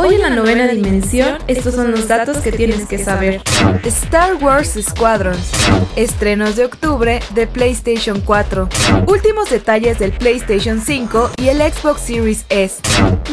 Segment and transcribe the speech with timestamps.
[0.00, 3.42] Hoy en la novena dimensión, estos son los datos que tienes que saber.
[3.82, 5.50] Star Wars Squadrons.
[5.96, 8.68] Estrenos de octubre de PlayStation 4.
[9.08, 12.80] Últimos detalles del PlayStation 5 y el Xbox Series S.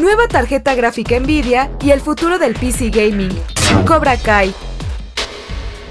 [0.02, 3.40] Nueva tarjeta gráfica Nvidia y el futuro del PC Gaming.
[3.86, 4.52] Cobra Kai.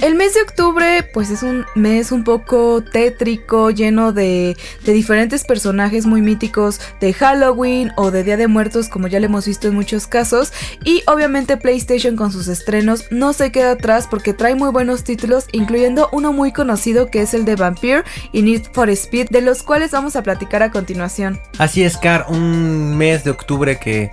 [0.00, 6.06] El mes de octubre, pues es un mes un poco tétrico, lleno de, diferentes personajes
[6.06, 9.74] muy míticos de Halloween o de Día de Muertos, como ya lo hemos visto en
[9.74, 10.54] muchos casos.
[10.84, 15.44] Y obviamente PlayStation con sus estrenos no se queda atrás porque trae muy buenos títulos,
[15.52, 19.62] incluyendo uno muy conocido que es el de Vampire y Need for Speed, de los
[19.62, 21.38] cuales vamos a platicar a continuación.
[21.58, 24.08] Así es, Car, un mes de octubre que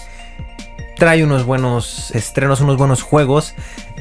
[0.97, 3.53] trae unos buenos estrenos, unos buenos juegos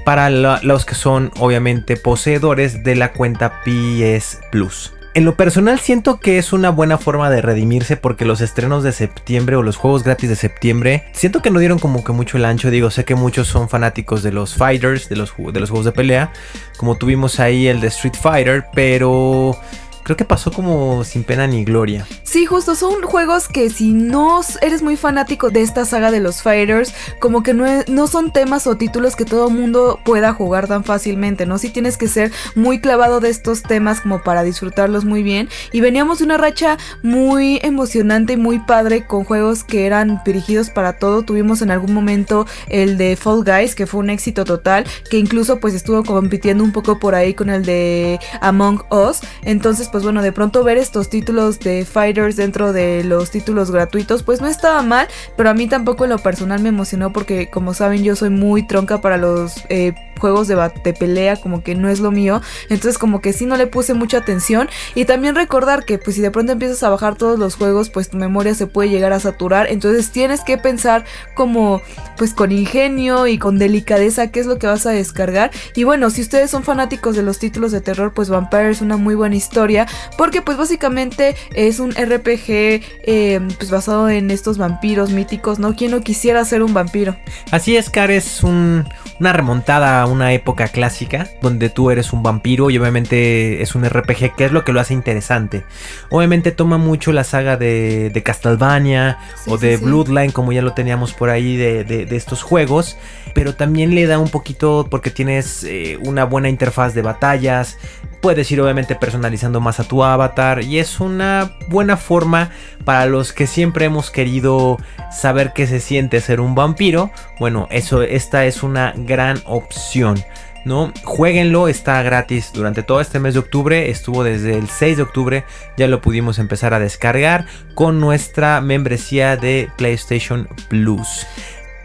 [0.05, 4.93] para los que son obviamente poseedores de la cuenta PS Plus.
[5.15, 8.93] En lo personal siento que es una buena forma de redimirse porque los estrenos de
[8.93, 12.45] septiembre o los juegos gratis de septiembre siento que no dieron como que mucho el
[12.45, 12.71] ancho.
[12.71, 15.93] Digo, sé que muchos son fanáticos de los fighters, de los, de los juegos de
[15.93, 16.33] pelea,
[16.77, 19.59] como tuvimos ahí el de Street Fighter, pero
[20.07, 22.07] creo que pasó como sin pena ni gloria.
[22.23, 26.43] Sí, justo, son juegos que si no eres muy fanático de esta saga de los
[26.43, 30.84] Fighters, como que no, no son temas o títulos que todo mundo pueda jugar tan
[30.84, 31.59] fácilmente, ¿no?
[31.59, 35.49] Sí tienes que ser muy clavado de estos temas como para disfrutarlos muy bien.
[35.72, 40.71] Y veníamos de una racha muy emocionante y muy padre con juegos que eran dirigidos
[40.71, 41.23] para todo.
[41.23, 45.59] Tuvimos en algún momento el de Fall Guys, que fue un éxito total, que incluso
[45.59, 49.19] pues estuvo compitiendo un poco por ahí con el de Among Us.
[49.43, 54.23] Entonces, pues bueno, de pronto ver estos títulos de Fighters dentro de los títulos gratuitos,
[54.23, 55.09] pues no estaba mal,
[55.39, 58.67] pero a mí tampoco en lo personal me emocionó porque como saben yo soy muy
[58.67, 62.99] tronca para los eh, juegos de, de, pelea, como que no es lo mío, entonces
[62.99, 66.31] como que sí no le puse mucha atención y también recordar que pues si de
[66.31, 69.69] pronto empiezas a bajar todos los juegos, pues tu memoria se puede llegar a saturar,
[69.71, 71.81] entonces tienes que pensar como
[72.16, 76.10] pues con ingenio y con delicadeza qué es lo que vas a descargar y bueno,
[76.10, 79.37] si ustedes son fanáticos de los títulos de terror, pues Vampire es una muy buena
[79.37, 85.75] historia porque pues básicamente es un RPG eh, pues basado en estos vampiros míticos, ¿no?
[85.75, 87.16] ¿Quién no quisiera ser un vampiro?
[87.50, 92.71] Así es, Car, es una remontada a una época clásica donde tú eres un vampiro
[92.71, 95.65] y obviamente es un RPG que es lo que lo hace interesante.
[96.11, 100.62] Obviamente toma mucho la saga de, de Castlevania sí, o de sí, Bloodline como ya
[100.62, 102.97] lo teníamos por ahí de, de, de, estos juegos,
[103.34, 107.78] pero también le da un poquito porque tienes eh, una buena interfaz de batallas,
[108.21, 112.50] puedes ir obviamente personalizando más a tu avatar y es una buena forma
[112.84, 114.78] para los que siempre hemos querido
[115.10, 117.10] saber qué se siente ser un vampiro.
[117.38, 120.22] Bueno, eso esta es una gran opción.
[120.66, 120.93] ¿no?
[121.05, 125.44] Jueguenlo, está gratis durante todo este mes de octubre, estuvo desde el 6 de octubre,
[125.76, 131.25] ya lo pudimos empezar a descargar con nuestra membresía de PlayStation Plus.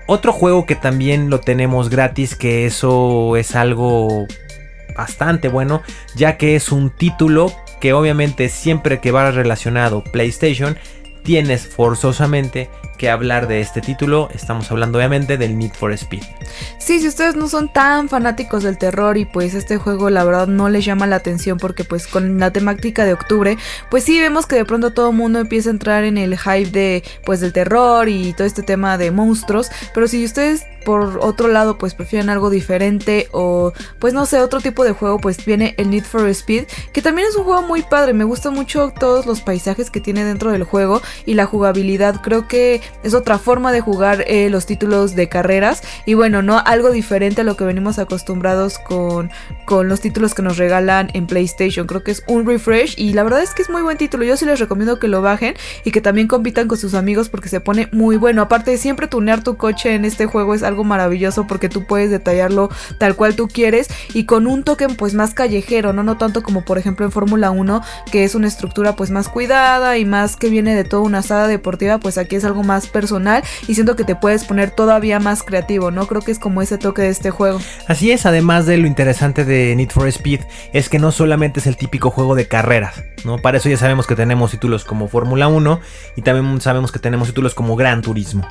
[0.07, 4.25] Otro juego que también lo tenemos gratis, que eso es algo
[4.95, 5.81] bastante bueno,
[6.15, 10.77] ya que es un título que obviamente siempre que va relacionado PlayStation,
[11.23, 14.29] tienes forzosamente que hablar de este título.
[14.33, 16.21] Estamos hablando obviamente del Need for Speed.
[16.77, 20.47] Sí, si ustedes no son tan fanáticos del terror y pues este juego la verdad
[20.47, 23.57] no les llama la atención porque pues con la temática de octubre,
[23.89, 26.69] pues sí vemos que de pronto todo el mundo empieza a entrar en el hype
[26.69, 31.47] de pues del terror y todo este tema de monstruos, pero si ustedes por otro
[31.47, 35.75] lado pues prefieren algo diferente o pues no sé, otro tipo de juego, pues viene
[35.77, 39.25] el Need for Speed, que también es un juego muy padre, me gusta mucho todos
[39.25, 43.71] los paisajes que tiene dentro del juego y la jugabilidad, creo que es otra forma
[43.71, 47.63] de jugar eh, los títulos de carreras y bueno, no algo diferente a lo que
[47.63, 49.29] venimos acostumbrados con,
[49.65, 51.87] con los títulos que nos regalan en PlayStation.
[51.87, 54.23] Creo que es un refresh y la verdad es que es muy buen título.
[54.23, 57.49] Yo sí les recomiendo que lo bajen y que también compitan con sus amigos porque
[57.49, 58.41] se pone muy bueno.
[58.41, 62.69] Aparte siempre tunear tu coche en este juego es algo maravilloso porque tú puedes detallarlo
[62.97, 66.63] tal cual tú quieres y con un toque pues más callejero, no no tanto como
[66.65, 67.81] por ejemplo en Fórmula 1
[68.11, 71.47] que es una estructura pues más cuidada y más que viene de toda una sala
[71.47, 75.43] deportiva, pues aquí es algo más personal y siento que te puedes poner todavía más
[75.43, 76.07] creativo, ¿no?
[76.07, 77.59] Creo que es como ese toque de este juego.
[77.87, 80.41] Así es, además de lo interesante de Need for Speed
[80.73, 83.37] es que no solamente es el típico juego de carreras, ¿no?
[83.37, 85.79] Para eso ya sabemos que tenemos títulos como Fórmula 1
[86.15, 88.47] y también sabemos que tenemos títulos como Gran Turismo.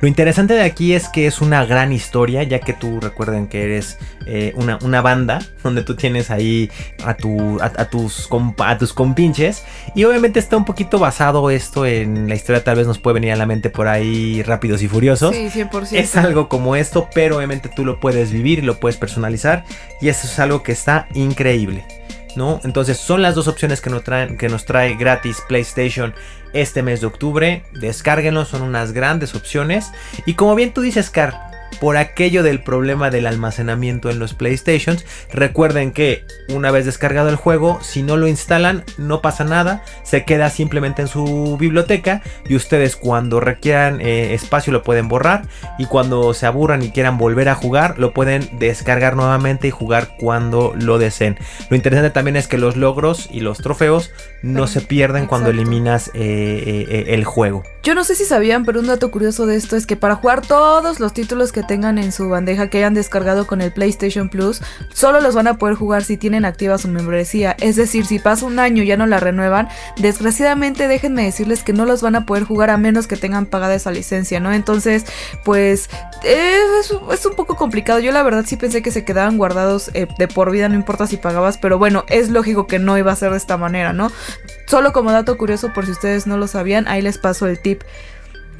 [0.00, 3.64] Lo interesante de aquí es que es una gran historia, ya que tú recuerden que
[3.64, 6.70] eres eh, una, una, banda donde tú tienes ahí
[7.04, 8.28] a, tu, a, tus,
[8.58, 9.64] a tus compinches
[9.94, 13.32] y obviamente está un poquito basado esto en la historia, tal vez nos puede venir
[13.32, 15.34] a la mente por ahí Rápidos y Furiosos.
[15.34, 15.92] Sí, 100%.
[15.92, 19.64] Es algo como esto, pero obviamente tú lo puedes vivir lo puedes personalizar
[20.00, 21.84] y eso es algo que está increíble.
[22.34, 22.60] ¿no?
[22.64, 26.14] Entonces son las dos opciones que nos, traen, que nos trae gratis PlayStation
[26.54, 27.64] este mes de octubre.
[27.72, 29.92] Descárguenlo, son unas grandes opciones.
[30.24, 35.04] Y como bien tú dices, Car, por aquello del problema del almacenamiento en los PlayStations.
[35.32, 40.24] Recuerden que una vez descargado el juego, si no lo instalan, no pasa nada, se
[40.24, 45.42] queda simplemente en su biblioteca y ustedes cuando requieran eh, espacio lo pueden borrar
[45.78, 50.16] y cuando se aburran y quieran volver a jugar, lo pueden descargar nuevamente y jugar
[50.18, 51.38] cuando lo deseen.
[51.70, 54.10] Lo interesante también es que los logros y los trofeos
[54.42, 57.62] no se pierden cuando eliminas eh, eh, el juego.
[57.82, 60.42] Yo no sé si sabían, pero un dato curioso de esto es que para jugar
[60.42, 64.60] todos los títulos que tengan en su bandeja que hayan descargado con el PlayStation Plus,
[64.92, 67.56] solo los van a poder jugar si tienen activa su membresía.
[67.60, 71.72] Es decir, si pasa un año y ya no la renuevan, desgraciadamente déjenme decirles que
[71.72, 74.52] no los van a poder jugar a menos que tengan pagada esa licencia, ¿no?
[74.52, 75.04] Entonces,
[75.44, 75.88] pues
[76.22, 77.98] es, es un poco complicado.
[78.00, 81.06] Yo la verdad sí pensé que se quedaban guardados eh, de por vida, no importa
[81.06, 84.10] si pagabas, pero bueno, es lógico que no iba a ser de esta manera, ¿no?
[84.66, 87.82] Solo como dato curioso, por si ustedes no lo sabían, ahí les paso el tip.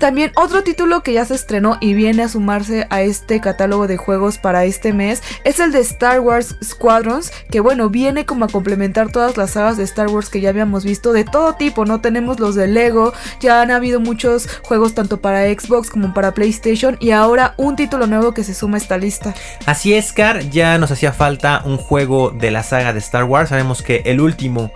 [0.02, 3.98] También otro título que ya se estrenó y viene a sumarse a este catálogo de
[3.98, 8.48] juegos para este mes es el de Star Wars Squadrons, que bueno, viene como a
[8.48, 12.00] complementar todas las sagas de Star Wars que ya habíamos visto de todo tipo, ¿no?
[12.00, 16.96] Tenemos los de Lego, ya han habido muchos juegos tanto para Xbox como para PlayStation
[16.98, 19.34] y ahora un título nuevo que se suma a esta lista.
[19.66, 23.50] Así es, Car, ya nos hacía falta un juego de la saga de Star Wars,
[23.50, 24.72] sabemos que el último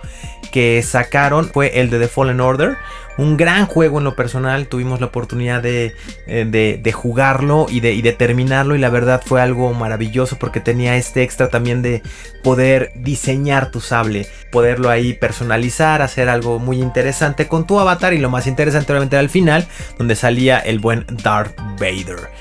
[0.57, 2.77] que sacaron fue el de The Fallen Order.
[3.19, 5.93] Un gran juego en lo personal, tuvimos la oportunidad de,
[6.25, 10.95] eh, jugarlo y de, y de, terminarlo y la verdad fue algo maravilloso porque tenía
[10.95, 12.01] este extra también de
[12.43, 18.17] poder diseñar tu sable, poderlo ahí personalizar, hacer algo muy interesante con tu avatar y
[18.17, 19.67] lo más interesante obviamente era al final
[19.99, 22.31] donde salía el buen Darth Vader.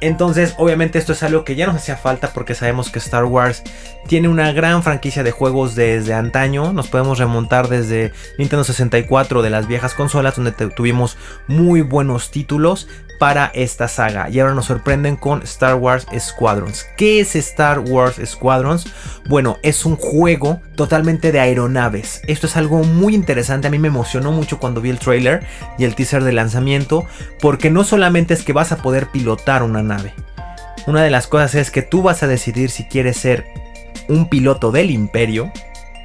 [0.00, 3.62] Entonces, obviamente esto es algo que ya nos hacía falta porque sabemos que Star Wars
[4.06, 6.72] tiene una gran franquicia de juegos desde antaño.
[6.72, 11.16] Nos podemos remontar desde Nintendo 64 de las viejas consolas donde tuvimos
[11.48, 12.86] muy buenos títulos
[13.18, 14.28] para esta saga.
[14.30, 16.86] Y ahora nos sorprenden con Star Wars Squadrons.
[16.96, 18.86] ¿Qué es Star Wars Squadrons?
[19.28, 22.22] Bueno, es un juego totalmente de aeronaves.
[22.26, 23.68] Esto es algo muy interesante.
[23.68, 25.44] A mí me emocionó mucho cuando vi el trailer
[25.78, 27.06] y el teaser de lanzamiento.
[27.40, 30.14] Porque no solamente es que vas a poder pilotar una nave.
[30.86, 33.46] Una de las cosas es que tú vas a decidir si quieres ser
[34.08, 35.52] un piloto del imperio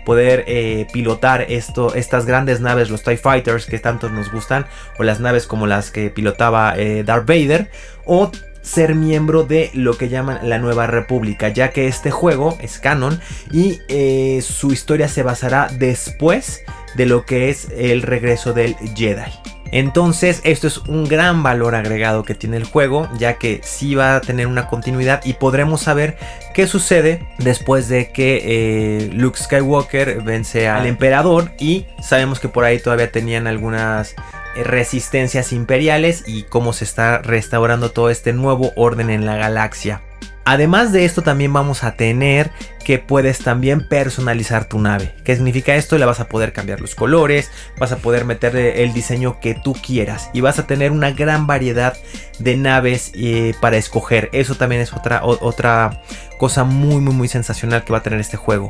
[0.05, 4.65] poder eh, pilotar estas grandes naves, los TIE Fighters que tanto nos gustan,
[4.97, 7.69] o las naves como las que pilotaba eh, Darth Vader,
[8.05, 12.79] o ser miembro de lo que llaman la Nueva República, ya que este juego es
[12.79, 13.19] canon
[13.51, 16.63] y eh, su historia se basará después
[16.95, 19.31] de lo que es el regreso del Jedi.
[19.73, 24.15] Entonces esto es un gran valor agregado que tiene el juego, ya que sí va
[24.15, 26.15] a tener una continuidad y podremos saber
[26.53, 32.65] qué sucede después de que eh, Luke Skywalker vence al emperador y sabemos que por
[32.65, 34.15] ahí todavía tenían algunas
[34.55, 40.03] resistencias imperiales y cómo se está restaurando todo este nuevo orden en la galaxia.
[40.45, 42.51] Además de esto también vamos a tener
[42.83, 45.15] que puedes también personalizar tu nave.
[45.23, 45.97] ¿Qué significa esto?
[45.97, 49.73] Le vas a poder cambiar los colores, vas a poder meterle el diseño que tú
[49.73, 51.97] quieras y vas a tener una gran variedad
[52.39, 54.29] de naves eh, para escoger.
[54.33, 56.01] Eso también es otra, otra
[56.37, 58.67] cosa muy muy muy sensacional que va a tener este juego.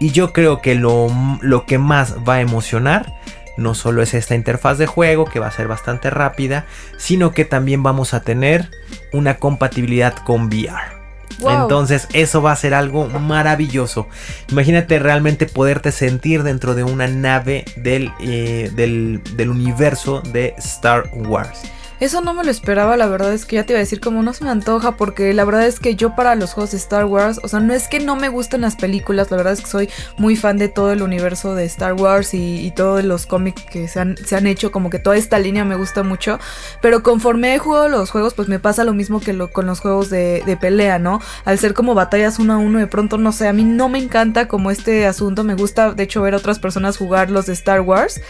[0.00, 1.08] Y yo creo que lo,
[1.40, 3.14] lo que más va a emocionar
[3.56, 7.44] no solo es esta interfaz de juego que va a ser bastante rápida, sino que
[7.44, 8.70] también vamos a tener
[9.12, 11.01] una compatibilidad con VR.
[11.40, 14.08] Entonces eso va a ser algo maravilloso.
[14.50, 21.62] Imagínate realmente poderte sentir dentro de una nave del, eh, del, universo de Star Wars.
[22.02, 24.24] Eso no me lo esperaba, la verdad es que ya te iba a decir como
[24.24, 27.04] no se me antoja porque la verdad es que yo para los juegos de Star
[27.04, 29.70] Wars, o sea, no es que no me gusten las películas, la verdad es que
[29.70, 33.86] soy muy fan de todo el universo de Star Wars y, todos los cómics que
[33.86, 36.40] se han, se han, hecho, como que toda esta línea me gusta mucho,
[36.80, 39.78] pero conforme he jugado los juegos, pues me pasa lo mismo que lo, con los
[39.78, 41.20] juegos de, de pelea, ¿no?
[41.44, 44.00] Al ser como batallas uno a uno, de pronto no sé, a mí no me
[44.00, 47.52] encanta como este asunto, me gusta de hecho ver a otras personas jugar los de
[47.52, 48.20] Star Wars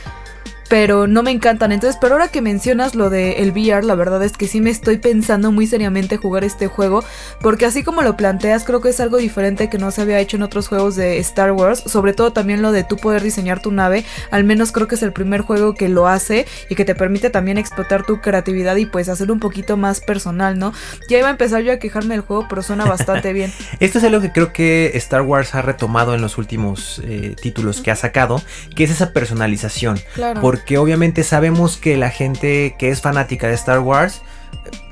[0.68, 1.72] pero no me encantan.
[1.72, 4.70] Entonces, pero ahora que mencionas lo de el VR, la verdad es que sí me
[4.70, 7.04] estoy pensando muy seriamente jugar este juego,
[7.40, 10.36] porque así como lo planteas, creo que es algo diferente que no se había hecho
[10.36, 13.70] en otros juegos de Star Wars, sobre todo también lo de tú poder diseñar tu
[13.72, 16.94] nave, al menos creo que es el primer juego que lo hace y que te
[16.94, 20.72] permite también explotar tu creatividad y pues hacer un poquito más personal, ¿no?
[21.08, 23.52] Ya iba a empezar yo a quejarme del juego, pero suena bastante bien.
[23.80, 27.80] Esto es algo que creo que Star Wars ha retomado en los últimos eh, títulos
[27.80, 28.42] que ha sacado,
[28.74, 29.98] que es esa personalización.
[30.14, 30.40] Claro.
[30.52, 34.20] Porque que obviamente sabemos que la gente que es fanática de Star Wars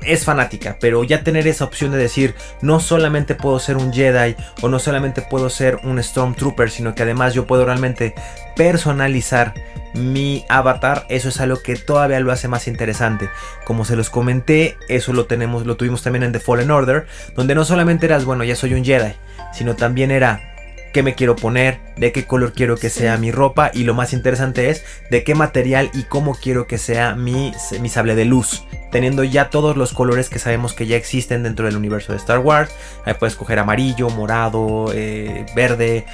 [0.01, 4.35] es fanática, pero ya tener esa opción de decir, no solamente puedo ser un Jedi
[4.63, 8.15] o no solamente puedo ser un Stormtrooper, sino que además yo puedo realmente
[8.55, 9.53] personalizar
[9.93, 13.29] mi avatar, eso es algo que todavía lo hace más interesante.
[13.63, 17.53] Como se los comenté, eso lo tenemos, lo tuvimos también en The Fallen Order, donde
[17.53, 19.13] no solamente eras, bueno, ya soy un Jedi,
[19.53, 20.50] sino también era
[20.91, 24.13] qué me quiero poner, de qué color quiero que sea mi ropa y lo más
[24.13, 28.63] interesante es de qué material y cómo quiero que sea mi, mi sable de luz
[28.91, 32.39] teniendo ya todos los colores que sabemos que ya existen dentro del universo de Star
[32.39, 32.71] Wars.
[33.05, 36.05] Ahí puedes coger amarillo, morado, eh, verde,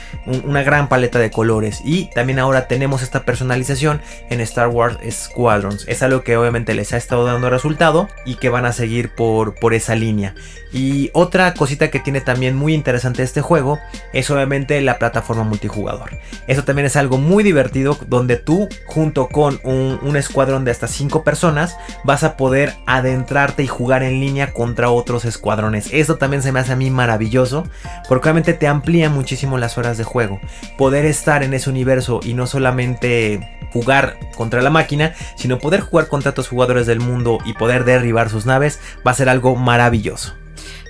[0.44, 1.82] una gran paleta de colores.
[1.84, 5.86] Y también ahora tenemos esta personalización en Star Wars Squadrons.
[5.88, 9.56] Es algo que obviamente les ha estado dando resultado y que van a seguir por,
[9.56, 10.36] por esa línea.
[10.72, 13.80] Y otra cosita que tiene también muy interesante este juego
[14.14, 16.18] es obviamente la plataforma multijugador.
[16.48, 21.24] Eso también es algo muy divertido donde tú junto con un, escuadrón de hasta 5
[21.24, 25.90] personas vas a poder adentrarte y jugar en línea contra otros escuadrones.
[25.94, 27.66] Esto también se me hace a mí maravilloso,
[28.10, 30.40] porque obviamente te amplía muchísimo las horas de juego.
[30.78, 36.08] Poder estar en ese universo y no solamente jugar contra la máquina, sino poder jugar
[36.08, 40.34] contra otros jugadores del mundo y poder derribar sus naves, va a ser algo maravilloso.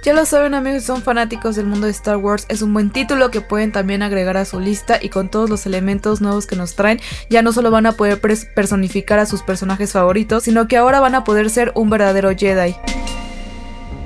[0.04, 3.30] Ya lo saben amigos, son fanáticos del mundo de Star Wars, es un buen título
[3.30, 6.76] que pueden también agregar a su lista y con todos los elementos nuevos que nos
[6.76, 11.00] traen, ya no solo van a poder personificar a sus personajes favoritos, sino que ahora
[11.00, 12.76] van a poder ser un verdadero Jedi.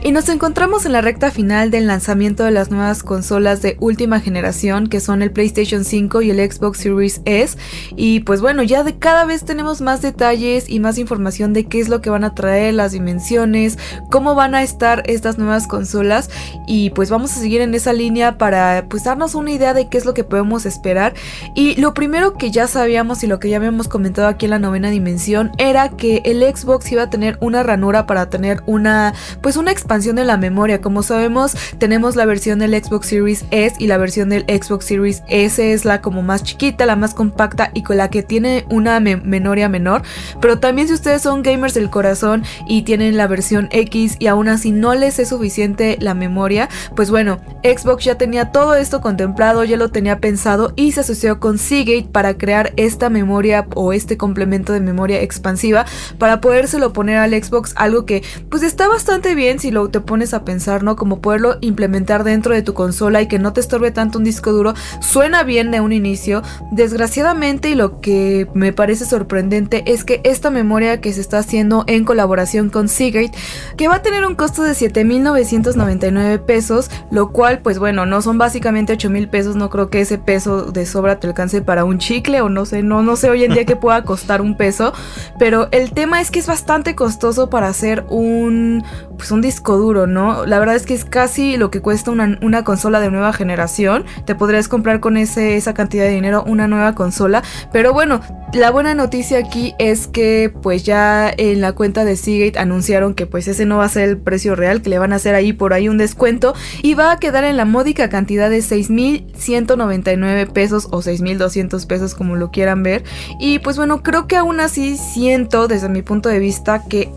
[0.03, 4.19] Y nos encontramos en la recta final del lanzamiento de las nuevas consolas de última
[4.19, 7.55] generación que son el PlayStation 5 y el Xbox Series S.
[7.95, 11.79] Y pues bueno, ya de cada vez tenemos más detalles y más información de qué
[11.79, 13.77] es lo que van a traer, las dimensiones,
[14.09, 16.31] cómo van a estar estas nuevas consolas.
[16.65, 19.99] Y pues vamos a seguir en esa línea para pues darnos una idea de qué
[19.99, 21.13] es lo que podemos esperar.
[21.53, 24.59] Y lo primero que ya sabíamos y lo que ya habíamos comentado aquí en la
[24.59, 29.57] novena dimensión era que el Xbox iba a tener una ranura para tener una pues
[29.57, 30.79] una expansión de la memoria.
[30.79, 35.21] Como sabemos, tenemos la versión del Xbox Series S y la versión del Xbox Series
[35.27, 39.01] S es la como más chiquita, la más compacta y con la que tiene una
[39.01, 40.03] memoria menor.
[40.39, 44.47] Pero también si ustedes son gamers del corazón y tienen la versión X y aún
[44.47, 49.65] así no les es suficiente la memoria, pues bueno, Xbox ya tenía todo esto contemplado,
[49.65, 54.15] ya lo tenía pensado y se asoció con Seagate para crear esta memoria o este
[54.15, 55.85] complemento de memoria expansiva
[56.17, 60.33] para podérselo poner al Xbox, algo que pues está bastante bien si lo te pones
[60.33, 60.95] a pensar, ¿no?
[60.95, 64.51] Como poderlo implementar dentro de tu consola y que no te estorbe tanto un disco
[64.51, 66.41] duro, suena bien de un inicio.
[66.71, 71.83] Desgraciadamente y lo que me parece sorprendente es que esta memoria que se está haciendo
[71.87, 73.31] en colaboración con Seagate,
[73.77, 78.37] que va a tener un costo de 7.999 pesos, lo cual pues bueno, no son
[78.37, 82.41] básicamente 8.000 pesos, no creo que ese peso de sobra te alcance para un chicle
[82.41, 84.93] o no sé, no, no sé hoy en día que pueda costar un peso,
[85.39, 88.83] pero el tema es que es bastante costoso para hacer un,
[89.17, 90.45] pues un disco duro, ¿no?
[90.45, 94.05] La verdad es que es casi lo que cuesta una, una consola de nueva generación.
[94.25, 97.43] Te podrías comprar con ese, esa cantidad de dinero una nueva consola.
[97.71, 98.21] Pero bueno,
[98.53, 103.25] la buena noticia aquí es que pues ya en la cuenta de Seagate anunciaron que
[103.25, 105.53] pues ese no va a ser el precio real, que le van a hacer ahí
[105.53, 110.87] por ahí un descuento y va a quedar en la módica cantidad de 6.199 pesos
[110.91, 113.03] o 6.200 pesos como lo quieran ver.
[113.39, 117.09] Y pues bueno, creo que aún así siento desde mi punto de vista que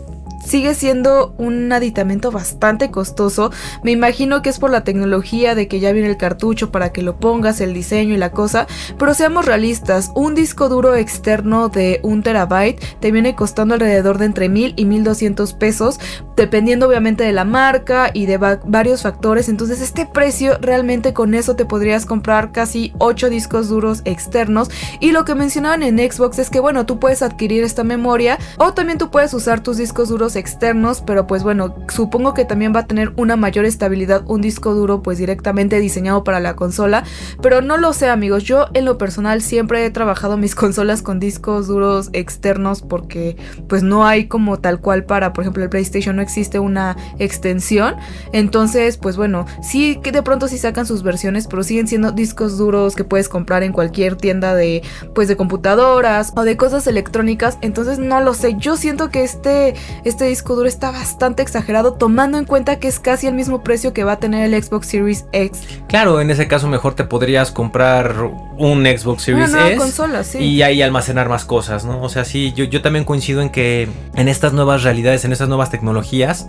[0.45, 3.51] sigue siendo un aditamento bastante costoso.
[3.83, 7.01] Me imagino que es por la tecnología de que ya viene el cartucho para que
[7.01, 8.67] lo pongas, el diseño y la cosa.
[8.97, 14.25] Pero seamos realistas, un disco duro externo de un terabyte te viene costando alrededor de
[14.25, 15.99] entre 1000 y 1200 pesos,
[16.35, 19.49] dependiendo obviamente de la marca y de varios factores.
[19.49, 24.69] Entonces este precio realmente con eso te podrías comprar casi 8 discos duros externos.
[24.99, 28.73] Y lo que mencionaban en Xbox es que bueno, tú puedes adquirir esta memoria o
[28.73, 32.81] también tú puedes usar tus discos duros externos, pero pues bueno, supongo que también va
[32.81, 37.03] a tener una mayor estabilidad un disco duro pues directamente diseñado para la consola,
[37.41, 41.19] pero no lo sé amigos, yo en lo personal siempre he trabajado mis consolas con
[41.19, 43.37] discos duros externos porque
[43.67, 47.95] pues no hay como tal cual para, por ejemplo, el PlayStation no existe una extensión,
[48.31, 52.57] entonces pues bueno, sí que de pronto sí sacan sus versiones, pero siguen siendo discos
[52.57, 57.57] duros que puedes comprar en cualquier tienda de pues de computadoras o de cosas electrónicas,
[57.61, 59.75] entonces no lo sé, yo siento que este
[60.23, 64.05] disco duro está bastante exagerado tomando en cuenta que es casi el mismo precio que
[64.05, 65.63] va a tener el Xbox Series X.
[65.87, 68.15] Claro, en ese caso mejor te podrías comprar
[68.57, 70.37] un Xbox Series Una nueva S consola, sí.
[70.37, 72.01] y ahí almacenar más cosas, ¿no?
[72.01, 75.49] O sea, sí, yo, yo también coincido en que en estas nuevas realidades, en estas
[75.49, 76.47] nuevas tecnologías,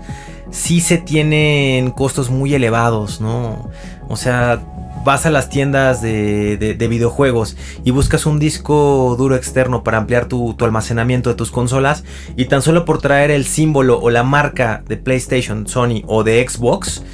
[0.50, 3.70] sí se tienen costos muy elevados, ¿no?
[4.08, 4.62] O sea,
[5.06, 9.98] vas a las tiendas de, de- de videojuegos y buscas un disco duro externo para
[9.98, 12.02] ampliar tu, tu almacenamiento de tus consolas
[12.36, 16.44] y tan solo por traer el símbolo o la marca de PlayStation, Sony o de
[16.46, 17.04] Xbox,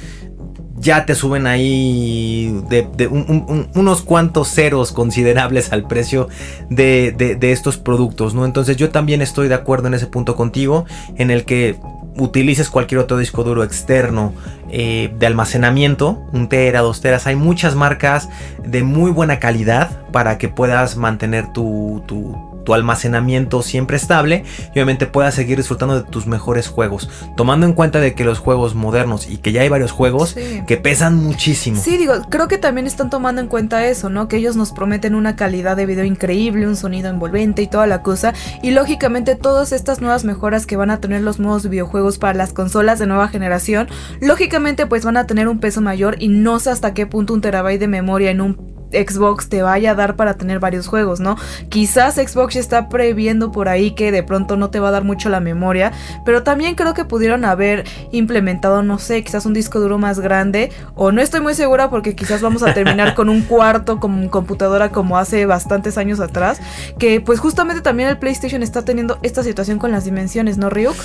[0.75, 6.27] ya te suben ahí de, de un- un- un- unos cuantos ceros considerables al precio
[6.71, 8.43] de, de- de estos productos, ¿no?
[8.43, 10.85] Entonces yo también estoy de acuerdo en ese punto contigo,
[11.15, 11.77] en el que
[12.17, 14.33] utilices cualquier otro disco duro externo
[14.69, 18.29] eh, de almacenamiento, un tera, dos teras, hay muchas marcas
[18.63, 24.71] de muy buena calidad para que puedas mantener tu, tu- tu almacenamiento siempre estable y
[24.71, 28.75] obviamente puedas seguir disfrutando de tus mejores juegos, tomando en cuenta de que los juegos
[28.75, 30.63] modernos y que ya hay varios juegos Sí.
[30.67, 31.79] que pesan muchísimo.
[31.81, 34.27] Sí, digo, creo que también están tomando en cuenta eso, ¿no?
[34.27, 38.01] Que ellos nos prometen una calidad de video increíble, un sonido envolvente y toda la
[38.01, 38.33] cosa.
[38.61, 42.53] Y lógicamente todas estas nuevas mejoras que van a tener los nuevos videojuegos para las
[42.53, 43.87] consolas de nueva generación,
[44.21, 47.41] lógicamente pues van a tener un peso mayor y no sé hasta qué punto un
[47.41, 51.35] terabyte de memoria en un Xbox te vaya a dar para tener varios juegos, ¿no?
[51.69, 55.03] Quizás Xbox ya está previendo por ahí que de pronto no te va a dar
[55.03, 55.91] mucho la memoria,
[56.25, 60.71] pero también creo que pudieron haber implementado, no sé, quizás un disco duro más grande,
[60.95, 64.89] o no estoy muy segura porque quizás vamos a terminar con un cuarto con computadora
[64.89, 66.59] como hace bastantes años atrás,
[66.99, 70.95] que pues justamente también el PlayStation está teniendo esta situación con las dimensiones, ¿no, Ryuk?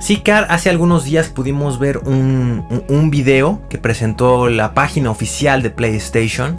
[0.00, 5.10] Sí, Car, hace algunos días pudimos ver un, un- un video que presentó la página
[5.10, 6.58] oficial de PlayStation,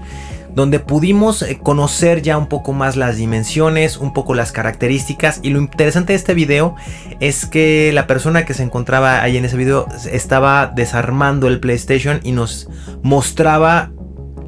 [0.55, 5.39] donde pudimos eh, conocer ya un poco más las dimensiones, un poco las características.
[5.43, 6.75] Y lo interesante de este video
[7.19, 12.19] es que la persona que se encontraba ahí en ese video estaba desarmando el PlayStation
[12.23, 12.69] y nos
[13.01, 13.91] mostraba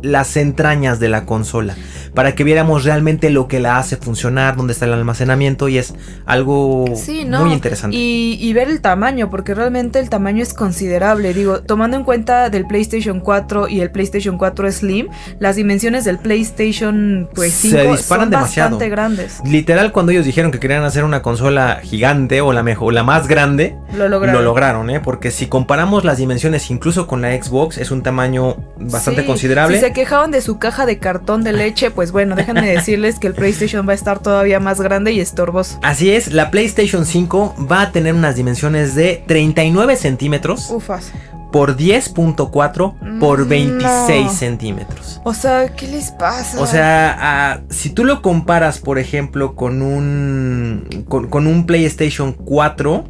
[0.06, 1.76] las entrañas de la consola
[2.13, 5.94] para que viéramos realmente lo que la hace funcionar, dónde está el almacenamiento y es
[6.26, 7.44] algo Sí, ¿no?
[7.44, 7.96] muy interesante.
[7.98, 11.34] Y, y ver el tamaño, porque realmente el tamaño es considerable.
[11.34, 15.08] Digo, tomando en cuenta del PlayStation 4 y el PlayStation 4 Slim,
[15.39, 18.70] las dimensiones del PlayStation pues Se 5 disparan son demasiado.
[18.72, 19.39] bastante grandes.
[19.46, 23.28] Literal, cuando ellos dijeron que querían hacer una consola gigante o la mejor, la más
[23.28, 24.39] grande, Lo lograron.
[24.41, 25.00] lo lograron, ¿eh?
[25.02, 29.78] Porque si comparamos las dimensiones incluso con la Xbox, es un tamaño bastante Sí, considerable.
[29.78, 33.25] Si se quejaban de su caja de cartón de leche, pues bueno, déjenme decirles que
[33.25, 35.79] el PlayStation va a estar todavía más grande y estorboso.
[35.81, 41.12] Así es, la PlayStation 5 va a tener unas dimensiones de 39 centímetros Ufas.
[41.51, 44.29] por 10.4 por Mm, 26 no.
[44.31, 45.21] centímetros.
[45.23, 46.62] O sea, ¿qué les pasa?
[46.62, 53.05] O sea, si tú lo comparas, por ejemplo, con un con, con un PlayStation 4,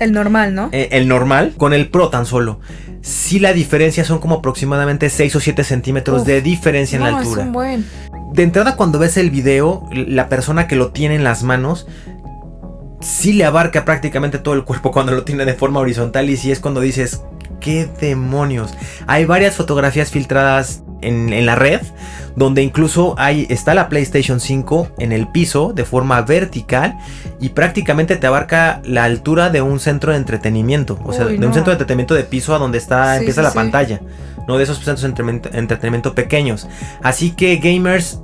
[0.00, 0.68] el normal, ¿no?
[0.72, 2.60] eh, el normal, con el Pro tan solo,
[3.02, 7.18] sí la diferencia son como aproximadamente 6 o 7 centímetros Uf, de diferencia en la
[7.18, 7.42] altura.
[7.42, 7.86] Es un buen.
[8.32, 11.86] De entrada, cuando ves el video, la persona que lo tiene en las manos,
[13.00, 16.50] sí le abarca prácticamente todo el cuerpo cuando lo tiene de forma horizontal y sí
[16.50, 17.22] es cuando dices,
[17.60, 18.72] ¿qué demonios?
[19.06, 21.80] Hay varias fotografías filtradas en, en la red
[22.36, 26.96] donde incluso hay, está la PlayStation 5 en el piso de forma vertical
[27.40, 31.54] y prácticamente te abarca la altura de un centro de entretenimiento, o sea, de un
[31.54, 33.56] centro de entretenimiento de piso a donde está Sí, empieza sí, la sí.
[33.56, 34.00] pantalla,
[34.48, 36.68] no de esos centros de entretenimiento, entretenimiento pequeños.
[37.02, 38.20] Así que gamers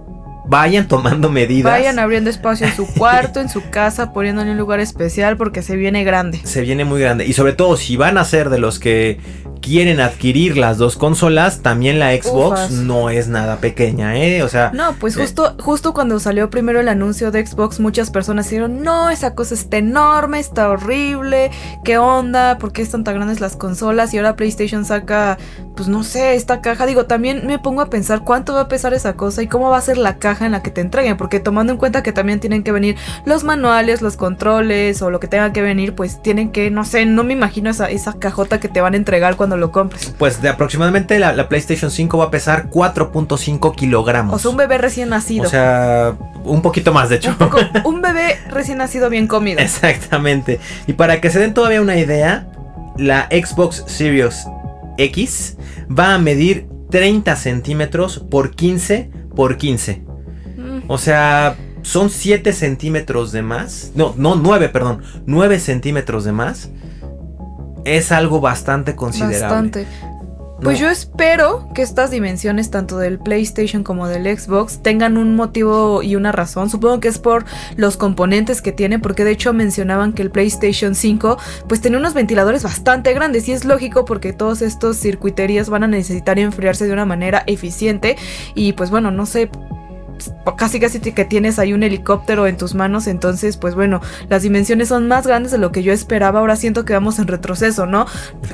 [0.46, 1.70] vayan tomando medidas.
[1.70, 5.76] Vayan abriendo espacio en su cuarto, en su casa, poniéndole un lugar especial porque se
[5.76, 6.40] viene grande.
[6.44, 7.26] Se viene muy grande.
[7.26, 9.18] Y sobre todo, si van a ser de los que
[9.60, 12.70] quieren adquirir las dos consolas, también la Xbox Ufas.
[12.72, 14.42] no es nada pequeña, ¿eh?
[14.42, 15.20] O sea, No, pues Eh.
[15.20, 19.54] justo, justo cuando salió primero el anuncio de Xbox, muchas personas dijeron, no, esa cosa
[19.54, 21.50] está enorme, está horrible,
[21.84, 22.58] ¿qué onda?
[22.58, 24.12] ¿Por qué están tan grandes las consolas?
[24.14, 25.38] Y ahora PlayStation saca,
[25.76, 26.86] pues no sé, esta caja.
[26.86, 29.78] Digo, también me pongo a pensar cuánto va a pesar esa cosa y cómo va
[29.78, 32.40] a ser la caja en la que te entreguen, porque tomando en cuenta que también
[32.40, 36.50] tienen que venir los manuales, los controles o lo que tenga que venir, pues tienen
[36.50, 39.47] que, no sé, no me imagino esa, esa cajota que te van a entregar cuando
[39.48, 40.14] cuando lo compres.
[40.18, 44.34] Pues de aproximadamente la, la PlayStation 5 va a pesar 4.5 kilogramos.
[44.34, 45.44] O sea, un bebé recién nacido.
[45.46, 47.30] O sea, un poquito más de hecho.
[47.30, 49.60] Un, poco- un bebé recién nacido bien comido.
[49.60, 50.60] Exactamente.
[50.86, 52.48] Y para que se den todavía una idea,
[52.96, 54.46] la Xbox Series
[54.98, 55.56] X
[55.96, 60.02] va a medir 30 centímetros por 15 por 15.
[60.56, 63.92] Mm, O sea, son 7 centímetros de más.
[63.94, 65.02] No, no, 9, perdón.
[65.26, 66.70] 9 centímetros de más.
[67.96, 69.40] Es algo bastante considerable.
[69.40, 69.86] Bastante.
[70.60, 75.36] Pues No, yo espero que estas dimensiones, tanto del PlayStation como del Xbox, tengan un
[75.36, 76.68] motivo y una razón.
[76.68, 77.44] Supongo que es por
[77.76, 82.14] los componentes que tiene, porque de hecho mencionaban que el PlayStation 5 pues tenía unos
[82.14, 86.92] ventiladores bastante grandes y es lógico porque todos estos circuiterías van a necesitar enfriarse de
[86.92, 88.16] una manera eficiente
[88.56, 89.50] y pues bueno, no sé
[90.56, 94.88] casi casi que tienes ahí un helicóptero en tus manos, entonces pues bueno, las dimensiones
[94.88, 98.06] son más grandes de lo que yo esperaba, ahora siento que vamos en retroceso, ¿no?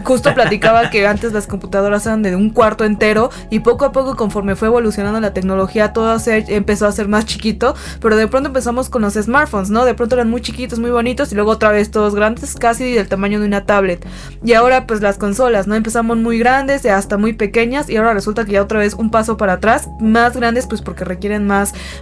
[0.02, 4.16] Justo platicaba que antes las computadoras eran de un cuarto entero y poco a poco
[4.16, 8.48] conforme fue evolucionando la tecnología todo se empezó a ser más chiquito, pero de pronto
[8.48, 9.84] empezamos con los smartphones, ¿no?
[9.84, 13.08] De pronto eran muy chiquitos, muy bonitos y luego otra vez todos grandes, casi del
[13.08, 14.06] tamaño de una tablet.
[14.44, 15.74] Y ahora pues las consolas, ¿no?
[15.74, 19.10] Empezamos muy grandes y hasta muy pequeñas y ahora resulta que ya otra vez un
[19.10, 21.53] paso para atrás, más grandes pues porque requieren más,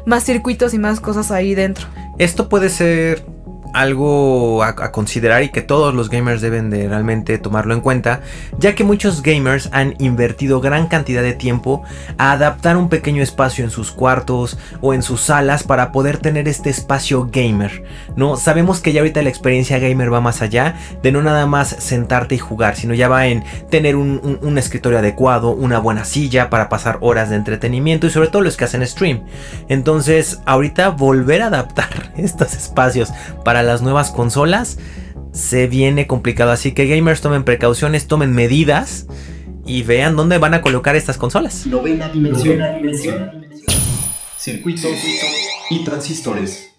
[0.06, 1.86] más circuitos y más cosas ahí dentro.
[2.18, 3.24] Esto puede ser
[3.74, 8.20] algo a, considerar y que todos los gamers deben de realmente tomarlo en cuenta,
[8.58, 11.82] ya que muchos gamers han invertido gran cantidad de tiempo
[12.18, 16.48] a adaptar un pequeño espacio en sus cuartos o en sus salas para poder tener
[16.48, 17.84] este espacio gamer.
[18.16, 21.68] No sabemos que ya ahorita la experiencia gamer va más allá de no nada más
[21.68, 26.50] sentarte y jugar, sino ya va en tener un- un escritorio adecuado, una buena silla
[26.50, 29.22] para pasar horas de entretenimiento y sobre todo los que hacen stream.
[29.68, 33.10] Entonces, ahorita volver a adaptar estos espacios
[33.44, 34.78] para las nuevas consolas
[35.32, 36.50] se viene complicado.
[36.50, 39.06] Así que gamers tomen precauciones, tomen medidas
[39.66, 41.66] y vean dónde van a colocar estas consolas.
[41.66, 42.60] Novena dimensión.
[44.36, 44.90] Circuitos
[45.70, 46.71] y transistores.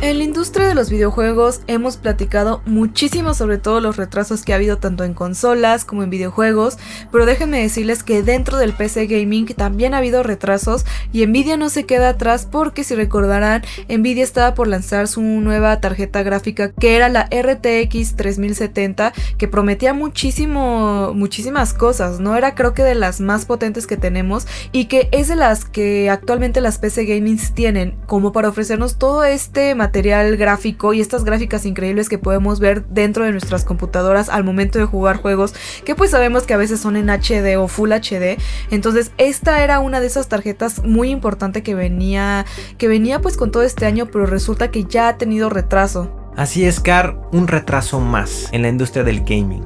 [0.00, 4.56] En la industria de los videojuegos hemos platicado muchísimo sobre todos los retrasos que ha
[4.56, 6.76] habido tanto en consolas como en videojuegos,
[7.10, 11.70] pero déjenme decirles que dentro del PC gaming también ha habido retrasos y Nvidia no
[11.70, 16.96] se queda atrás porque si recordarán, Nvidia estaba por lanzar su nueva tarjeta gráfica que
[16.96, 23.20] era la RTX 3070 que prometía muchísimo muchísimas cosas, no era creo que de las
[23.20, 27.96] más potentes que tenemos y que es de las que actualmente las PC gamings tienen
[28.06, 33.24] como para ofrecernos todo este material gráfico y estas gráficas increíbles que podemos ver dentro
[33.24, 36.96] de nuestras computadoras al momento de jugar juegos que pues sabemos que a veces son
[36.96, 38.38] en HD o Full HD.
[38.70, 42.46] Entonces esta era una de esas tarjetas muy importante que venía
[42.78, 46.10] que venía pues con todo este año, pero resulta que ya ha tenido retraso.
[46.36, 49.64] Así es, Car, un retraso más en la industria del gaming.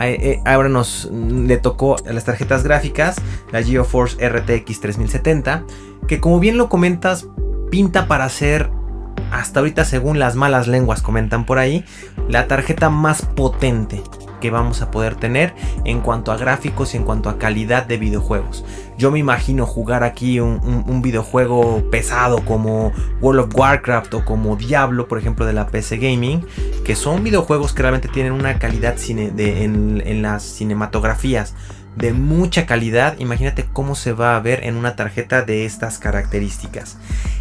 [0.00, 3.16] Eh, Ahora nos mm, le tocó a las tarjetas gráficas,
[3.52, 5.64] la GeoForce RTX 3070,
[6.06, 7.28] que como bien lo comentas,
[7.70, 8.70] pinta para ser,
[9.30, 11.84] hasta ahorita según las malas lenguas comentan por ahí,
[12.28, 14.02] la tarjeta más potente
[14.40, 17.96] que vamos a poder tener en cuanto a gráficos y en cuanto a calidad de
[17.96, 18.62] videojuegos.
[18.98, 25.08] Yo me imagino jugar aquí un, videojuego pesado como World of Warcraft o como Diablo,
[25.08, 26.44] por ejemplo, de la PC Gaming,
[26.84, 31.54] que son videojuegos que realmente tienen una calidad cine- de- en las cinematografías
[31.96, 33.16] de mucha calidad.
[33.18, 36.96] Imagínate cómo se va a ver en una tarjeta de estas características.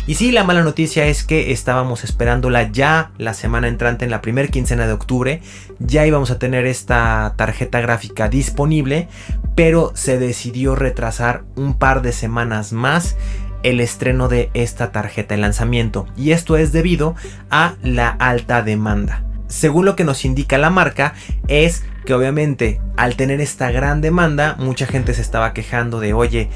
[0.05, 4.21] Y sí, la mala noticia es que estábamos esperándola ya la semana entrante, en la
[4.21, 5.41] primera quincena de octubre.
[5.79, 9.07] Ya íbamos a tener esta tarjeta gráfica disponible,
[9.55, 13.15] pero se decidió retrasar un par de semanas más
[13.63, 16.05] el estreno de esta tarjeta, el lanzamiento.
[16.17, 17.15] Y esto es debido
[17.49, 19.23] a la alta demanda.
[19.47, 21.13] Según lo que nos indica la marca,
[21.47, 26.49] es que obviamente al tener esta gran demanda, mucha gente se estaba quejando de, oye,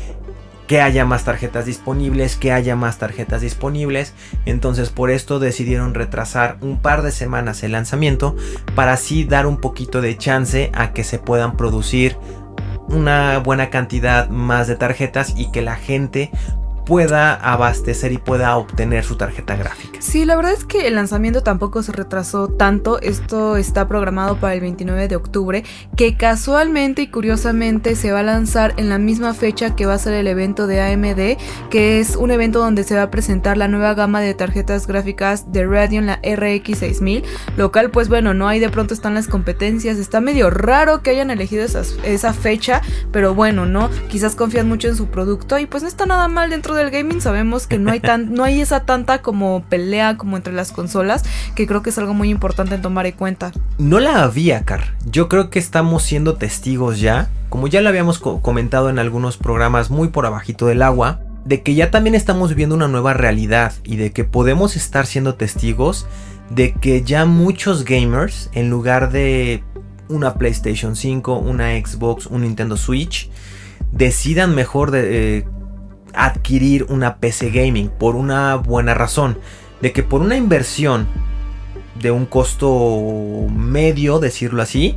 [0.68, 4.14] que haya más tarjetas disponibles, que haya más tarjetas disponibles.
[4.46, 8.36] Entonces por esto decidieron retrasar un par de semanas el lanzamiento
[8.76, 12.18] para así dar un poquito de chance a que se puedan producir
[12.90, 16.32] una buena cantidad más de tarjetas y que la gente
[16.88, 20.00] pueda abastecer y pueda obtener su tarjeta gráfica.
[20.02, 23.00] Sí, la verdad es que el lanzamiento tampoco se retrasó tanto.
[23.02, 25.64] Esto está programado para el 29 de octubre,
[25.98, 29.98] que casualmente y curiosamente se va a lanzar en la misma fecha que va a
[30.00, 31.38] ser el evento de AMD,
[31.70, 35.52] que es un evento donde se va a presentar la nueva gama de tarjetas gráficas
[35.52, 37.24] de Radeon, la RX 6000,
[37.58, 39.98] lo cual pues bueno, no hay de pronto están las competencias.
[39.98, 43.90] Está medio raro que hayan elegido esas- esa fecha, pero bueno, ¿no?
[44.08, 47.20] Quizás confían mucho en su producto y pues no está nada mal dentro del gaming
[47.20, 51.24] sabemos que no hay tan, no hay esa tanta como pelea como entre las consolas,
[51.56, 53.52] que creo que es algo muy importante en tomar en cuenta.
[53.78, 54.94] No la había, Car.
[55.06, 59.38] Yo creo que estamos siendo testigos ya, como ya lo habíamos co- comentado en algunos
[59.38, 63.74] programas muy por abajito del agua, de que ya también estamos viviendo una nueva realidad
[63.84, 66.06] y de que podemos estar siendo testigos
[66.50, 69.64] de que ya muchos gamers, en lugar de
[70.10, 73.30] una PlayStation 5, una Xbox, un Nintendo Switch,
[73.92, 75.46] decidan mejor de, eh,
[76.18, 79.40] adquirir una PC gaming por una buena razón.
[79.82, 81.08] De que por una inversión
[82.02, 84.96] de un costo medio, decirlo así,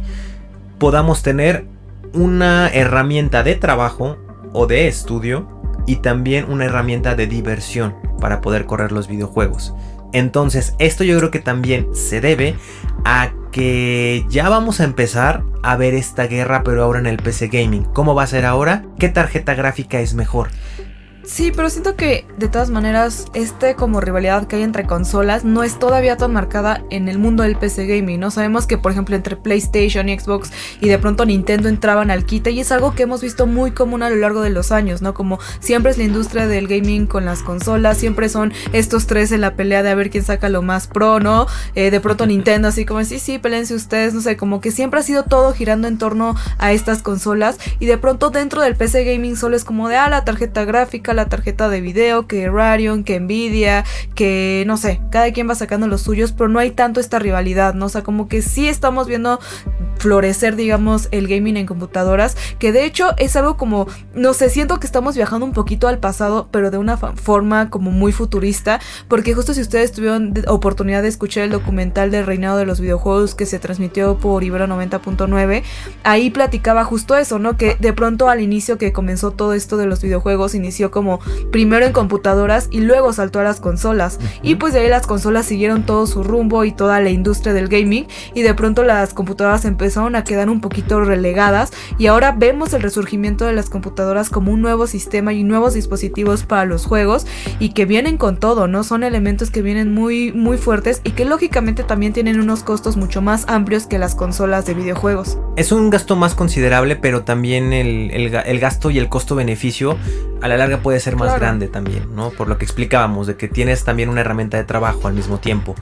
[0.78, 1.66] podamos tener
[2.12, 4.16] una herramienta de trabajo
[4.52, 5.48] o de estudio
[5.86, 9.74] y también una herramienta de diversión para poder correr los videojuegos.
[10.12, 12.56] Entonces, esto yo creo que también se debe
[13.04, 17.48] a que ya vamos a empezar a ver esta guerra, pero ahora en el PC
[17.48, 17.84] Gaming.
[17.84, 18.84] ¿Cómo va a ser ahora?
[18.98, 20.48] ¿Qué tarjeta gráfica es mejor?
[21.30, 25.62] Sí, pero siento que de todas maneras, este como rivalidad que hay entre consolas no
[25.62, 28.32] es todavía tan marcada en el mundo del PC gaming, ¿no?
[28.32, 32.50] Sabemos que, por ejemplo, entre PlayStation y Xbox y de pronto Nintendo entraban al quite
[32.50, 35.14] y es algo que hemos visto muy común a lo largo de los años, ¿no?
[35.14, 39.40] Como siempre es la industria del gaming con las consolas, siempre son estos tres en
[39.40, 41.46] la pelea de a ver quién saca lo más pro, ¿no?
[41.76, 44.98] Eh, de pronto Nintendo así como, sí, sí, peleense ustedes, no sé, como que siempre
[44.98, 49.04] ha sido todo girando en torno a estas consolas y de pronto dentro del PC
[49.04, 53.04] gaming solo es como de, ah, la tarjeta gráfica, la tarjeta de video, que Radeon,
[53.04, 57.00] que Nvidia, que no sé, cada quien va sacando los suyos, pero no hay tanto
[57.00, 57.86] esta rivalidad, ¿no?
[57.86, 59.40] O sea, como que sí estamos viendo
[59.98, 64.80] florecer, digamos, el gaming en computadoras, que de hecho es algo como, no sé, siento
[64.80, 69.34] que estamos viajando un poquito al pasado, pero de una forma como muy futurista, porque
[69.34, 73.44] justo si ustedes tuvieron oportunidad de escuchar el documental del reinado de los videojuegos que
[73.44, 75.62] se transmitió por Ibero 90.9,
[76.02, 77.58] ahí platicaba justo eso, ¿no?
[77.58, 81.09] Que de pronto al inicio que comenzó todo esto de los videojuegos, inició como
[81.50, 84.18] primero en computadoras y luego saltó a las consolas.
[84.42, 87.68] Y pues de ahí las consolas siguieron todo su rumbo y toda la industria del
[87.68, 92.72] gaming y de pronto las computadoras empezaron a quedar un poquito relegadas y ahora vemos
[92.72, 97.26] el resurgimiento de las computadoras como un nuevo sistema y nuevos dispositivos para los juegos
[97.58, 98.84] y que vienen con todo, ¿no?
[98.84, 103.22] Son elementos que vienen muy muy fuertes y que lógicamente también tienen unos costos mucho
[103.22, 105.38] más amplios que las consolas de videojuegos.
[105.56, 109.96] Es un gasto más considerable, pero también el, el ga- el gasto y el costo-beneficio
[110.42, 111.40] a la larga puede ser más Claro.
[111.40, 112.30] grande también, ¿no?
[112.30, 115.74] Por lo que explicábamos, de que tienes también una herramienta de trabajo al mismo tiempo.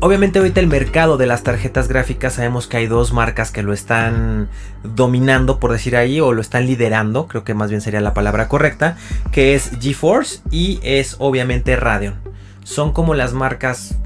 [0.00, 3.72] Obviamente ahorita el mercado de las tarjetas gráficas sabemos que hay dos marcas que lo
[3.72, 4.48] están
[4.84, 8.48] dominando, por decir ahí, o lo están liderando, creo que más bien sería la palabra
[8.48, 8.96] correcta,
[9.30, 12.14] que es GeForce y es obviamente Radeon.
[12.64, 13.96] Son como las marcas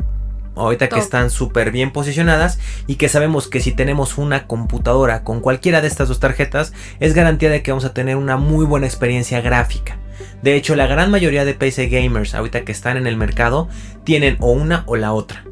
[0.56, 5.40] ahorita que están súper bien posicionadas y que sabemos que si tenemos una computadora con
[5.40, 8.86] cualquiera de estas dos tarjetas es garantía de que vamos a tener una muy buena
[8.86, 9.98] experiencia gráfica.
[10.42, 13.68] De hecho, la gran mayoría de PC gamers ahorita que están en el mercado
[14.04, 15.44] tienen o una o la otra.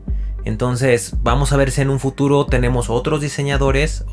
[0.45, 4.05] Entonces, vamos a ver si en un futuro tenemos otros diseñadores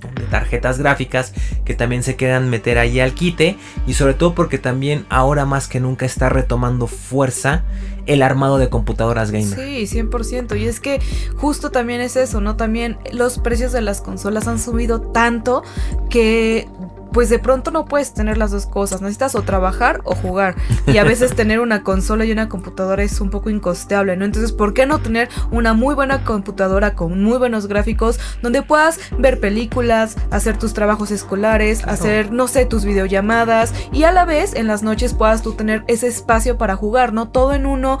[0.00, 1.32] de tarjetas gráficas
[1.64, 3.56] que también se quieran meter ahí al quite
[3.86, 7.64] y sobre todo porque también ahora más que nunca está retomando fuerza
[8.06, 9.54] el armado de computadoras gamer.
[9.54, 10.58] Sí, 100%.
[10.58, 11.00] Y es que
[11.36, 12.56] justo también es eso, ¿no?
[12.56, 15.62] También los precios de las consolas han subido tanto
[16.08, 16.66] que
[17.12, 19.00] pues de pronto no puedes tener las dos cosas.
[19.00, 20.54] Necesitas o trabajar o jugar.
[20.86, 24.24] Y a veces tener una consola y una computadora es un poco incosteable, ¿no?
[24.24, 28.98] Entonces, ¿por qué no tener una muy buena computadora con muy buenos gráficos donde puedas
[29.18, 31.92] ver películas, hacer tus trabajos escolares, Claro.
[31.92, 35.84] hacer, no sé, tus videollamadas y a la vez en las noches puedas tú tener
[35.88, 37.28] ese espacio para jugar, ¿no?
[37.28, 37.98] Todo en uno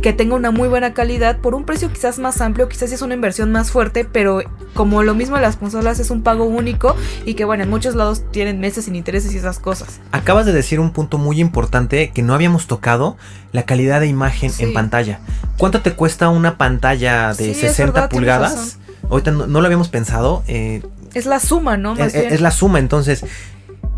[0.00, 3.14] que tenga una muy buena calidad por un precio quizás más amplio, quizás es una
[3.14, 4.40] inversión más fuerte, pero
[4.74, 8.22] como lo mismo las consolas es un pago único y que bueno, en muchos lados
[8.32, 10.00] tienen meses sin intereses y esas cosas.
[10.12, 13.16] Acabas de decir un punto muy importante que no habíamos tocado,
[13.52, 14.64] la calidad de imagen Sí.
[14.64, 15.20] en pantalla.
[15.58, 18.78] ¿Cuánto te cuesta una pantalla de Sí, es 60 verdad, tienes pulgadas?
[19.10, 20.42] Ahorita no, no lo habíamos pensado.
[20.48, 20.82] eh,
[21.14, 21.94] Es la suma, ¿no?
[21.94, 23.24] Más es, la suma, entonces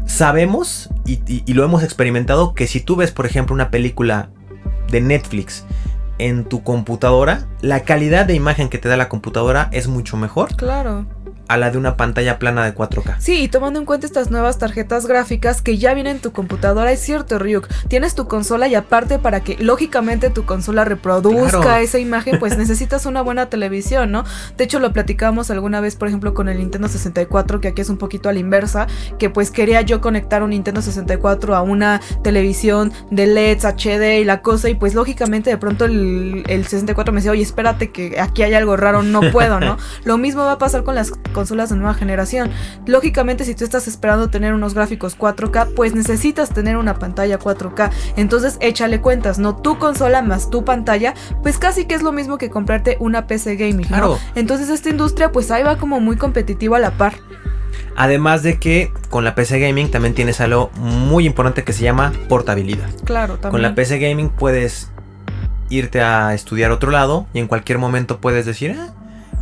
[0.06, 4.28] sabemos y, y- y lo hemos experimentado que si tú ves, por ejemplo, una película
[4.90, 5.64] de Netflix
[6.18, 10.54] en tu computadora, la calidad de imagen que te da la computadora es mucho mejor
[10.56, 11.06] Claro.
[11.48, 13.16] A la de una pantalla plana de 4K.
[13.18, 16.90] Sí, y tomando en cuenta estas nuevas tarjetas gráficas que ya vienen en tu computadora,
[16.92, 17.68] es cierto, Ryuk.
[17.88, 21.76] Tienes tu consola y aparte para que lógicamente tu consola reproduzca Claro.
[21.76, 24.24] esa imagen, pues necesitas una buena televisión, ¿no?
[24.56, 27.88] De hecho, lo platicábamos alguna vez, por ejemplo, con el Nintendo 64, que aquí es
[27.90, 28.86] un poquito a la inversa,
[29.18, 34.24] que pues quería yo conectar un Nintendo 64 a una televisión de LEDs, HD y
[34.24, 38.18] la cosa, y pues lógicamente de pronto el, el 64 me decía, oye, espérate que
[38.18, 39.76] aquí hay algo raro, no puedo, ¿no?
[40.04, 42.50] Lo mismo va a pasar con las consolas de nueva generación.
[42.86, 47.90] Lógicamente, si tú estás esperando tener unos gráficos 4K, pues necesitas tener una pantalla 4K.
[48.16, 49.56] Entonces, échale cuentas, ¿no?
[49.56, 53.56] Tu consola más tu pantalla, pues casi que es lo mismo que comprarte una PC
[53.56, 53.88] gaming, ¿no?
[53.88, 54.18] Claro.
[54.34, 57.12] Entonces, esta industria, pues ahí va como muy competitiva a la par.
[57.96, 62.12] Además de que con la PC Gaming también tienes algo muy importante que se llama
[62.28, 62.88] portabilidad.
[63.04, 63.50] Claro, también.
[63.50, 64.90] Con la PC Gaming puedes
[65.70, 68.92] irte a estudiar a otro lado y en cualquier momento puedes decir, "Ah,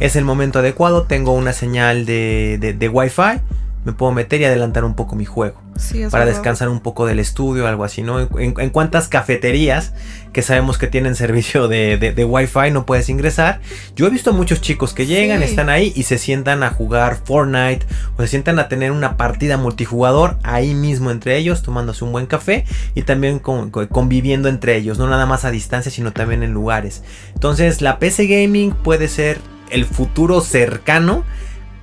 [0.01, 3.41] es el momento adecuado, tengo una señal de, de, de Wi-Fi,
[3.85, 5.61] me puedo meter y adelantar un poco mi juego.
[5.77, 6.39] Sí, es para verdad.
[6.39, 8.21] descansar un poco del estudio, algo así, ¿no?
[8.21, 9.93] En, en- cuántas cafeterías
[10.33, 13.61] que sabemos que tienen servicio de, de, de Wi-Fi no puedes ingresar.
[13.97, 15.47] Yo he visto muchos chicos que llegan, Sí.
[15.47, 17.85] están ahí y se sientan a jugar Fortnite
[18.17, 22.27] o se sientan a tener una partida multijugador ahí mismo entre ellos, tomándose un buen
[22.27, 26.45] café y también con- con- conviviendo entre ellos, no nada más a distancia, sino también
[26.45, 27.03] en lugares.
[27.35, 29.39] Entonces, la PC Gaming puede ser
[29.73, 31.25] el futuro cercano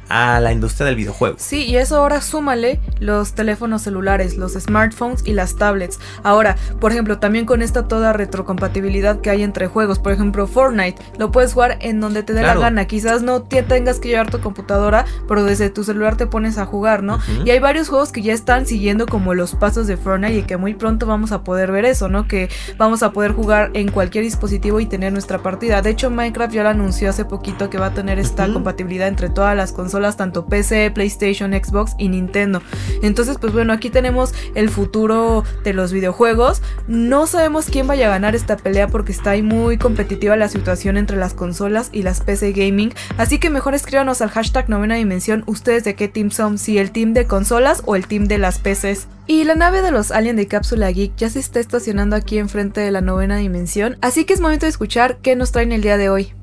[0.10, 1.36] a la industria del videojuego.
[1.40, 6.00] Sí, y eso ahora súmale los teléfonos celulares, los smartphones y las tablets.
[6.24, 11.02] Ahora, por ejemplo, también con esta toda retrocompatibilidad que hay entre juegos, por ejemplo, Fortnite,
[11.18, 12.60] lo puedes jugar en donde te dé Claro.
[12.60, 12.86] la gana.
[12.86, 16.66] Quizás no te tengas que llevar tu computadora, pero desde tu celular te pones a
[16.66, 17.20] jugar, ¿no?
[17.46, 20.58] Y hay varios juegos que ya están siguiendo como los pasos de Fortnite y que
[20.58, 22.28] muy pronto vamos a poder ver eso, ¿no?
[22.28, 25.82] Que vamos a poder jugar en cualquier dispositivo y tener nuestra partida.
[25.82, 29.30] De hecho, Minecraft ya lo anunció hace poquito que va a tener esta compatibilidad entre
[29.30, 32.62] todas las consolas, tanto PC, PlayStation, Xbox y Nintendo.
[33.04, 36.62] Entonces, pues bueno, aquí tenemos el futuro de los videojuegos.
[36.88, 40.98] No sabemos quién vaya a ganar esta pelea porque está ahí muy competitiva la situación
[40.98, 42.94] entre las consolas y las PC gaming.
[43.18, 46.92] Así que mejor escríbanos al hashtag novena dimensión ustedes de qué team son, si el
[46.92, 49.08] team de consolas o el team de las PCs.
[49.28, 52.82] Y la nave de los Alien de Cápsula Geek ya se está estacionando aquí enfrente
[52.82, 55.98] de la novena dimensión, así que es momento de escuchar qué nos traen el día
[55.98, 56.34] de hoy.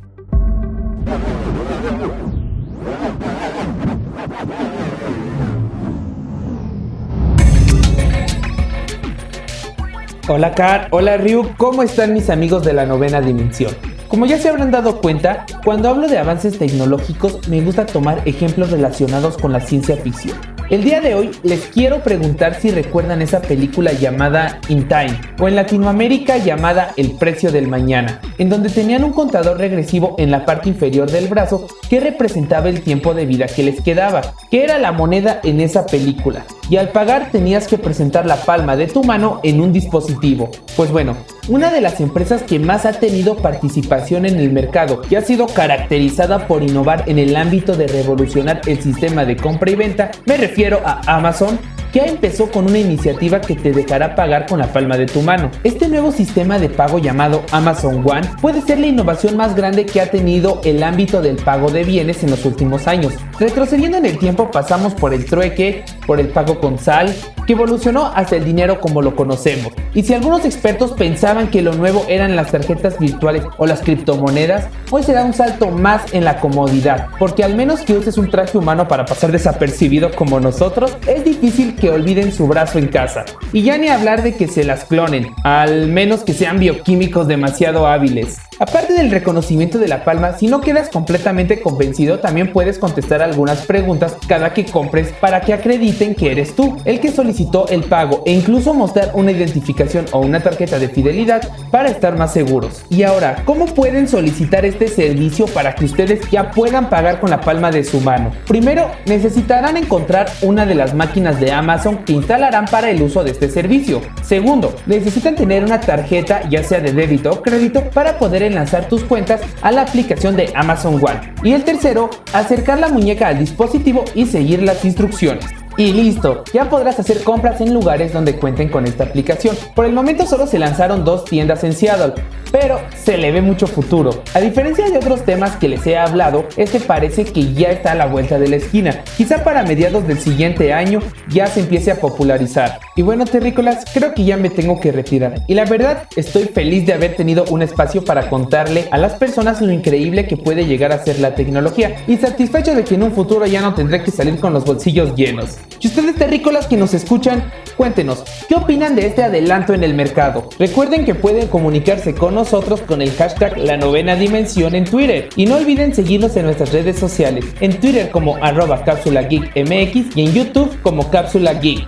[10.28, 13.72] Hola Car, hola Ryu, ¿cómo están mis amigos de la novena dimensión?
[14.08, 18.72] Como ya se habrán dado cuenta, cuando hablo de avances tecnológicos me gusta tomar ejemplos
[18.72, 20.36] relacionados con la ciencia ficción.
[20.68, 25.46] El día de hoy les quiero preguntar si recuerdan esa película llamada In Time o
[25.46, 30.44] en Latinoamérica llamada El precio del mañana, en donde tenían un contador regresivo en la
[30.44, 34.80] parte inferior del brazo que representaba el tiempo de vida que les quedaba, que era
[34.80, 36.44] la moneda en esa película.
[36.68, 40.50] Y al pagar tenías que presentar la palma de tu mano en un dispositivo.
[40.76, 41.16] Pues bueno,
[41.48, 45.46] una de las empresas que más ha tenido participación en el mercado y ha sido
[45.46, 50.36] caracterizada por innovar en el ámbito de revolucionar el sistema de compra y venta, me
[50.36, 51.58] refiero a Amazon,
[51.92, 55.50] que empezó con una iniciativa que te dejará pagar con la palma de tu mano.
[55.64, 60.00] Este nuevo sistema de pago llamado Amazon One puede ser la innovación más grande que
[60.00, 63.14] ha tenido el ámbito del pago de bienes en los últimos años.
[63.38, 67.14] Retrocediendo en el tiempo pasamos por el trueque, por el pago con sal,
[67.46, 69.72] que evolucionó hasta el dinero como lo conocemos.
[69.92, 74.68] Y si algunos expertos pensaban que lo nuevo eran las tarjetas virtuales o las criptomonedas,
[74.90, 78.56] hoy será un salto más en la comodidad, porque al menos que uses un traje
[78.56, 83.26] humano para pasar desapercibido como nosotros, es difícil que olviden su brazo en casa.
[83.52, 87.86] Y ya ni hablar de que se las clonen, al menos que sean bioquímicos demasiado
[87.86, 88.38] hábiles.
[88.58, 93.66] Aparte del reconocimiento de la palma, si no quedas completamente convencido, también puedes contestar algunas
[93.66, 98.22] preguntas cada que compres para que acrediten que eres tú, el que solicitó el pago,
[98.24, 102.82] e incluso mostrar una identificación o una tarjeta de fidelidad para estar más seguros.
[102.88, 107.42] Y ahora, ¿cómo pueden solicitar este servicio para que ustedes ya puedan pagar con la
[107.42, 108.32] palma de su mano?
[108.46, 113.32] Primero, necesitarán encontrar una de las máquinas de Amazon que instalarán para el uso de
[113.32, 114.00] este servicio.
[114.22, 119.04] Segundo, necesitan tener una tarjeta ya sea de débito o crédito para poder enlazar tus
[119.04, 121.34] cuentas a la aplicación de Amazon One.
[121.42, 125.44] Y el tercero, acercar la muñeca al dispositivo y seguir las instrucciones.
[125.78, 129.54] Y listo, ya podrás hacer compras en lugares donde cuenten con esta aplicación.
[129.74, 132.14] Por el momento solo se lanzaron dos tiendas en Seattle,
[132.50, 134.22] pero se le ve mucho futuro.
[134.34, 137.94] A diferencia de otros temas que les he hablado, este parece que ya está a
[137.94, 139.02] la vuelta de la esquina.
[139.16, 142.78] Quizá para mediados del siguiente año ya se empiece a popularizar.
[142.96, 145.42] Y bueno, terrícolas, creo que ya me tengo que retirar.
[145.46, 149.60] Y la verdad, estoy feliz de haber tenido un espacio para contarle a las personas
[149.60, 151.96] lo increíble que puede llegar a ser la tecnología.
[152.06, 155.14] Y satisfecho de que en un futuro ya no tendré que salir con los bolsillos
[155.14, 155.56] llenos.
[155.80, 160.48] Y ustedes terrícolas que nos escuchan, cuéntenos, ¿qué opinan de este adelanto en el mercado?
[160.58, 165.28] Recuerden que pueden comunicarse con nosotros con el hashtag La Novena Dimensión en Twitter.
[165.36, 170.32] Y no olviden seguirnos en nuestras redes sociales, en Twitter como arroba cápsula y en
[170.32, 171.86] YouTube como cápsula geek.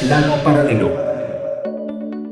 [0.00, 1.07] Plano paralelo.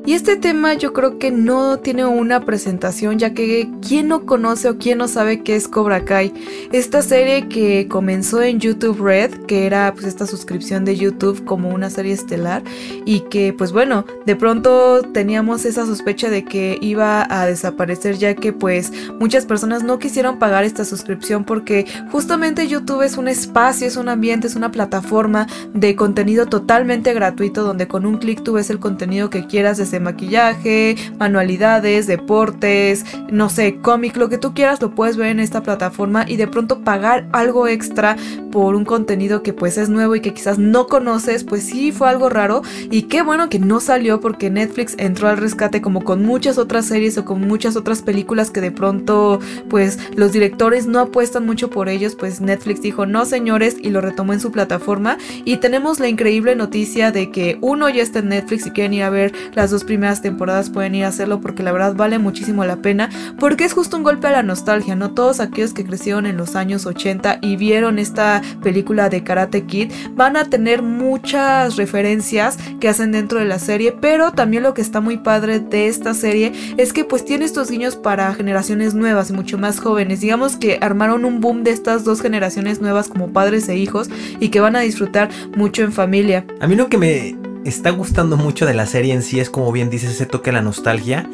[0.06, 4.68] Y este tema yo creo que no tiene una presentación, ya que quién no conoce
[4.68, 6.32] o quién no sabe qué es Cobra Kai.
[6.70, 11.70] Esta serie que comenzó en YouTube Red, que era pues esta suscripción de YouTube como
[11.70, 12.62] una serie estelar
[13.04, 18.36] y que pues bueno, de pronto teníamos esa sospecha de que iba a desaparecer ya
[18.36, 23.88] que pues muchas personas no quisieron pagar esta suscripción porque justamente YouTube es un espacio,
[23.88, 28.52] es un ambiente, es una plataforma de contenido totalmente gratuito donde con un clic tú
[28.52, 34.54] ves el contenido que quieras desde maquillaje, manualidades, deportes, no sé, cómic, lo que tú
[34.54, 38.16] quieras lo puedes ver en esta plataforma y de pronto pagar algo extra
[38.50, 42.08] por un contenido que pues es nuevo y que quizás no conoces, pues sí fue
[42.08, 42.62] algo raro.
[42.90, 46.86] Y qué bueno que no salió porque Netflix entró al rescate como con muchas otras
[46.86, 51.70] series o con muchas otras películas que de pronto pues los directores no apuestan mucho
[51.70, 55.18] por ellos, pues Netflix dijo no señores y lo retomó en su plataforma.
[55.44, 59.02] Y tenemos la increíble noticia de que uno ya está en Netflix y quieren ir
[59.02, 62.64] a ver las dos primeras temporadas pueden ir a hacerlo porque la verdad vale muchísimo
[62.64, 63.08] la pena
[63.38, 65.12] porque es justo un golpe a la nostalgia, ¿no?
[65.12, 69.92] Todos aquellos que crecieron en los años 80 y vieron esta película de Karate Kid
[70.14, 74.82] van a tener muchas referencias que hacen dentro de la serie, pero también lo que
[74.82, 79.30] está muy padre de esta serie es que pues tiene estos guiños para generaciones nuevas
[79.30, 80.20] y mucho más jóvenes.
[80.20, 84.10] Digamos que armaron un boom de estas dos generaciones nuevas como padres e hijos
[84.40, 86.44] y que van a disfrutar mucho en familia.
[86.60, 89.72] A mí lo que me está gustando mucho de la serie en sí es como
[89.72, 91.28] bien dices ese toque a la nostalgia,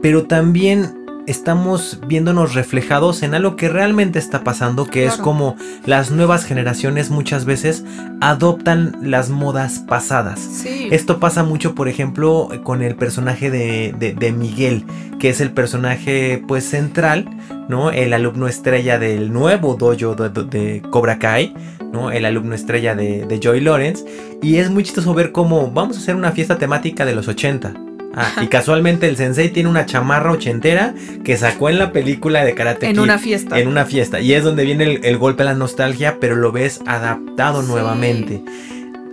[0.00, 0.94] pero también
[1.28, 5.54] estamos viéndonos reflejados en algo que realmente está pasando, que es como
[5.86, 7.84] las nuevas generaciones muchas veces
[8.20, 10.40] adoptan las modas pasadas.
[10.40, 10.88] Sí.
[10.90, 14.84] Esto pasa mucho, por ejemplo, con el personaje de, de- de Miguel,
[15.20, 17.28] que es el personaje pues central,
[17.68, 17.90] ¿no?
[17.92, 21.54] El alumno estrella del nuevo dojo de, de- de Cobra Kai,
[21.92, 22.10] ¿no?
[22.10, 24.04] El alumno estrella de, de Joy Lawrence.
[24.42, 27.74] Y es muy chistoso ver cómo vamos a hacer una fiesta temática de los 80.
[28.14, 32.54] Ah, y casualmente el sensei tiene una chamarra ochentera que sacó en la película de
[32.54, 33.00] Karate en Kid.
[33.00, 33.58] una fiesta.
[33.58, 34.20] En una fiesta.
[34.20, 37.68] Y es donde viene el, el golpe a la nostalgia, pero lo ves adaptado Sí.
[37.68, 38.42] nuevamente.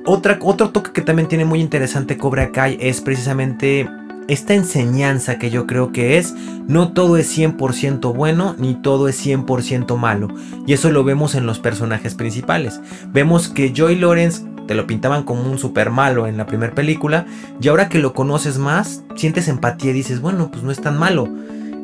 [0.06, 3.88] Otra, otro toque que también tiene muy interesante Cobra Kai es precisamente
[4.30, 6.36] esta enseñanza que yo creo que es,
[6.68, 10.28] no todo es 100% bueno ni todo es 100% malo.
[10.68, 12.80] Y eso lo vemos en los personajes principales.
[13.12, 17.26] Vemos que Joy Lawrence te lo pintaban como un super malo en la primera película
[17.60, 20.98] y ahora que lo conoces más, sientes empatía y dices, bueno, pues no es tan
[20.98, 21.28] malo.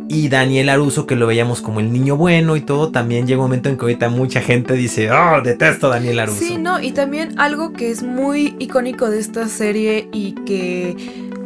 [0.07, 3.45] Y Daniel Aruso, que lo veíamos como el niño bueno y todo, también llega un
[3.45, 6.37] momento en que ahorita mucha gente dice, oh, detesto a Daniel Aruso.
[6.37, 10.95] Sí, no, y también algo que es muy icónico de esta serie y que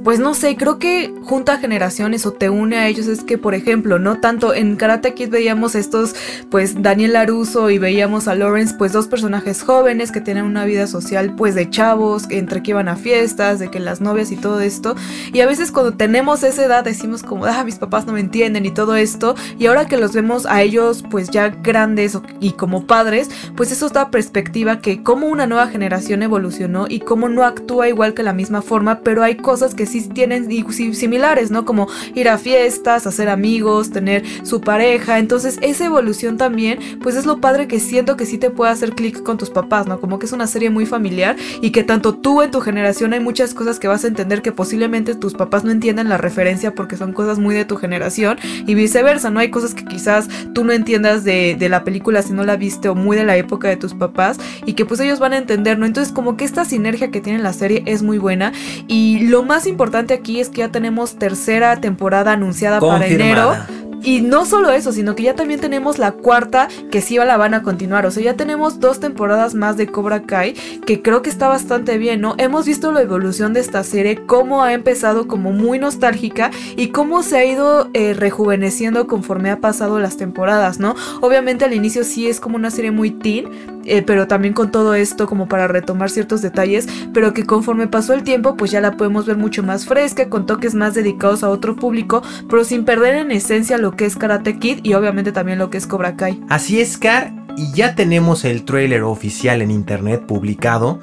[0.03, 3.53] pues no sé, creo que junta generaciones o te une a ellos es que, por
[3.53, 6.15] ejemplo, no tanto en Karate Kid veíamos estos,
[6.49, 10.87] pues Daniel Laruso y veíamos a Lawrence, pues dos personajes jóvenes que tienen una vida
[10.87, 14.59] social, pues de chavos, entre que iban a fiestas, de que las novias y todo
[14.59, 14.95] esto.
[15.33, 18.65] Y a veces cuando tenemos esa edad decimos como, ah, mis papás no me entienden
[18.65, 19.35] y todo esto.
[19.57, 23.89] Y ahora que los vemos a ellos, pues ya grandes y como padres, pues eso
[23.89, 28.33] da perspectiva que cómo una nueva generación evolucionó y cómo no actúa igual que la
[28.33, 30.47] misma forma, pero hay cosas que sí tienen
[30.93, 31.65] similares, ¿no?
[31.65, 35.19] Como ir a fiestas, hacer amigos, tener su pareja.
[35.19, 38.91] Entonces, esa evolución también, pues es lo padre que siento que sí te puede hacer
[38.91, 39.99] clic con tus papás, ¿no?
[39.99, 43.19] Como que es una serie muy familiar y que tanto tú en tu generación hay
[43.19, 46.97] muchas cosas que vas a entender que posiblemente tus papás no entiendan la referencia porque
[46.97, 49.39] son cosas muy de tu generación y viceversa, ¿no?
[49.39, 52.89] Hay cosas que quizás tú no entiendas de, de la película si no la viste
[52.89, 55.77] o muy de la época de tus papás y que pues ellos van a entender,
[55.79, 55.85] ¿no?
[55.85, 58.51] Entonces como que esta sinergia que tiene la serie es muy buena
[58.87, 59.78] y lo más importante
[60.13, 63.55] aquí es que ya tenemos tercera temporada anunciada para enero.
[64.01, 67.53] Y no solo eso, sino que ya también tenemos la cuarta que sí la van
[67.53, 68.05] a continuar.
[68.05, 70.53] O sea, ya tenemos dos temporadas más de Cobra Kai,
[70.85, 72.35] que creo que está bastante bien, ¿no?
[72.37, 77.23] Hemos visto la evolución de esta serie, cómo ha empezado como muy nostálgica y cómo
[77.23, 80.95] se ha ido eh, rejuveneciendo conforme ha pasado las temporadas, ¿no?
[81.19, 83.49] Obviamente al inicio sí es como una serie muy teen,
[83.85, 88.13] eh, pero también con todo esto como para retomar ciertos detalles, pero que conforme pasó
[88.13, 91.49] el tiempo pues ya la podemos ver mucho más fresca, con toques más dedicados a
[91.49, 95.59] otro público, pero sin perder en esencia lo que es Karate Kid y obviamente también
[95.59, 96.39] lo que es Cobra Kai.
[96.49, 100.99] Así es, Car, y ya tenemos el tráiler oficial en internet publicado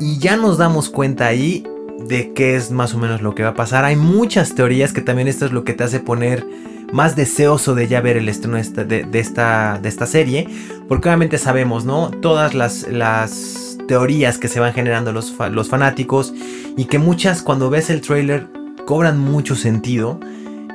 [0.00, 1.64] y ya nos damos cuenta ahí
[2.08, 3.84] de qué es más o menos lo que va a pasar.
[3.84, 6.46] Hay muchas teorías que también esto es lo que te hace poner
[6.92, 10.46] más deseoso de ya ver el estreno de esta, de, esta, serie,
[10.88, 12.10] porque obviamente sabemos, ¿no?
[12.10, 16.32] Todas las, las teorías que se van generando los, los fanáticos
[16.76, 18.46] y que muchas cuando ves el tráiler
[18.86, 20.20] cobran mucho sentido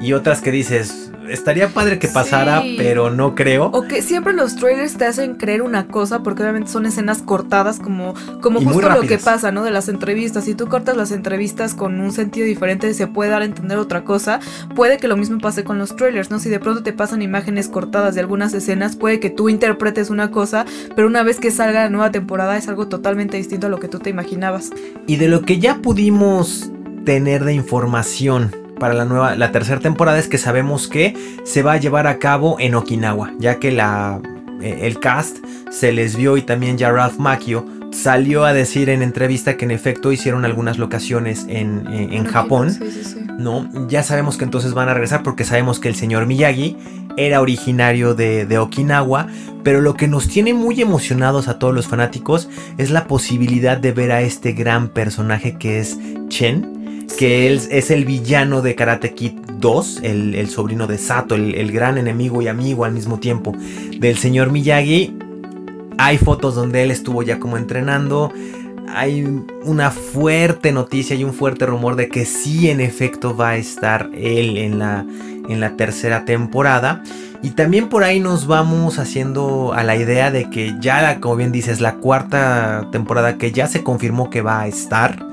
[0.01, 2.75] y otras que dices, estaría padre que pasara, Sí.
[2.77, 3.65] pero no creo.
[3.67, 7.79] O que siempre los trailers te hacen creer una cosa, porque obviamente son escenas cortadas,
[7.79, 9.63] como, como Y justo lo que pasa, ¿no?
[9.63, 10.45] De las entrevistas.
[10.45, 14.03] Si tú cortas las entrevistas con un sentido diferente, se puede dar a entender otra
[14.03, 14.39] cosa.
[14.75, 16.39] Puede que lo mismo pase con los trailers, ¿no?
[16.39, 20.31] Si de pronto te pasan imágenes cortadas de algunas escenas, puede que tú interpretes una
[20.31, 20.65] cosa,
[20.95, 23.87] pero una vez que salga la nueva temporada es algo totalmente distinto a lo que
[23.87, 24.71] tú te imaginabas.
[25.05, 26.71] Y de lo que ya pudimos
[27.05, 31.73] tener de información para la nueva, la tercera temporada es que sabemos que se va
[31.73, 34.19] a llevar a cabo en Okinawa, ya que la,
[34.61, 35.37] eh, el cast
[35.71, 39.71] se les vio y también ya Ralph Macchio salió a decir en entrevista que en
[39.71, 42.71] efecto hicieron algunas locaciones en, en- en Japón.
[42.71, 43.19] Sí, sí, sí.
[43.39, 46.75] No, ya sabemos que entonces van a regresar porque sabemos que el señor Miyagi
[47.17, 49.27] era originario de, de Okinawa,
[49.63, 53.91] pero lo que nos tiene muy emocionados a todos los fanáticos es la posibilidad de
[53.91, 55.97] ver a este gran personaje que es
[56.29, 56.76] Chen,
[57.17, 61.97] que él es el villano de Karate Kid 2, el, sobrino de Sato, el, gran
[61.97, 63.53] enemigo y amigo al mismo tiempo
[63.99, 65.17] del señor Miyagi.
[65.97, 68.31] Hay fotos donde él estuvo ya como entrenando.
[68.89, 69.25] Hay
[69.63, 74.09] una fuerte noticia y un fuerte rumor de que sí en efecto va a estar
[74.13, 75.05] él en la,
[75.49, 77.03] en la tercera temporada.
[77.41, 81.51] Y también por ahí nos vamos haciendo a la idea de que ya, como bien
[81.51, 85.23] dices, la cuarta temporada que ya se confirmó que va a estar.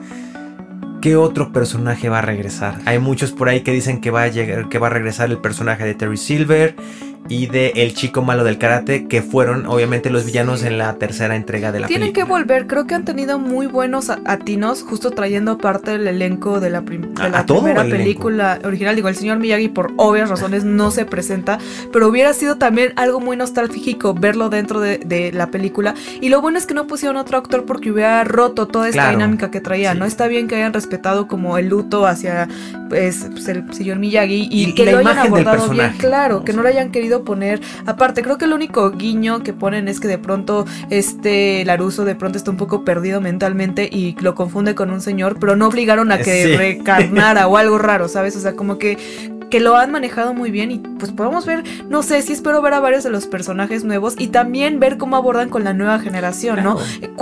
[1.05, 2.81] ¿Qué otro personaje va a regresar?
[2.87, 5.37] Hay muchos por ahí que dicen que va a llegar, que va a regresar el
[5.37, 6.75] personaje de Terry Silver
[7.29, 11.37] y de el chico malo del karate, que fueron obviamente los villanos en la tercera
[11.37, 12.39] entrega de la Tienen que película.
[12.41, 16.83] volver, creo que han tenido muy buenos atinos, justo trayendo parte del elenco de la,
[16.83, 18.03] prim- de A- la a todo primera el elenco.
[18.05, 18.95] película original.
[18.97, 21.59] Digo, el señor Miyagi por obvias razones no se presenta,
[21.93, 25.95] pero hubiera sido también algo muy nostálgico verlo dentro de, de la película.
[26.21, 29.17] Y lo bueno es que no pusieron otro actor porque hubiera roto toda esta Claro.
[29.17, 29.99] dinámica que traía, Sí.
[29.99, 30.05] ¿no?
[30.05, 32.49] Está bien que hayan respetado como el luto hacia
[32.91, 36.53] pues, pues, el señor Miyagi y, Y que la lo hayan abordado bien, claro, que
[36.53, 40.09] no lo hayan querido poner Aparte, creo que el único guiño que ponen es que
[40.09, 44.91] de pronto este Laruso de pronto está un poco perdido mentalmente y lo confunde con
[44.91, 46.57] un señor, pero no obligaron a que Sí.
[46.57, 48.35] recarnara o algo raro, ¿sabes?
[48.37, 48.97] O sea, como que
[49.55, 52.75] que lo han manejado muy bien y pues podemos ver, no sé, sí espero ver
[52.75, 56.65] a varios de los personajes nuevos y también ver cómo abordan con la nueva generación,
[56.65, 56.77] ¿no?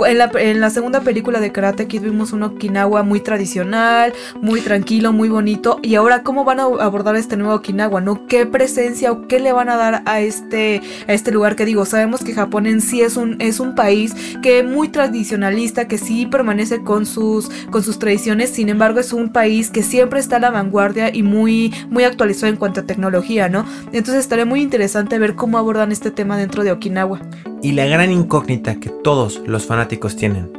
[0.07, 4.61] En la, en la segunda película de Karate Kid vimos un Okinawa muy tradicional, muy
[4.61, 5.79] tranquilo, muy bonito.
[5.83, 8.01] Y ahora, ¿cómo van a abordar este nuevo Okinawa?
[8.01, 8.25] ¿No?
[8.25, 11.85] ¿Qué presencia o qué le van a dar a este, a este lugar que digo?
[11.85, 15.99] Sabemos que Japón en sí es un, es un país que es muy tradicionalista, que
[15.99, 18.49] sí permanece con sus, con sus tradiciones.
[18.49, 22.51] Sin embargo, es un país que siempre está a la vanguardia y muy, muy actualizado
[22.53, 23.65] en cuanto a tecnología, ¿no?
[23.91, 27.19] Entonces estaría muy interesante ver cómo abordan este tema dentro de Okinawa.
[27.61, 30.49] Y la gran incógnita que todos los fanáticos tienen.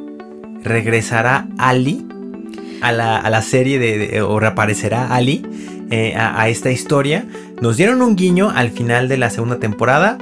[0.63, 2.07] ¿Regresará Ali
[2.83, 5.47] a la, a la serie de, o reaparecerá Ali
[5.91, 7.25] eh, a, a esta historia?
[7.63, 10.19] Nos dieron un guiño al final de la segunda temporada.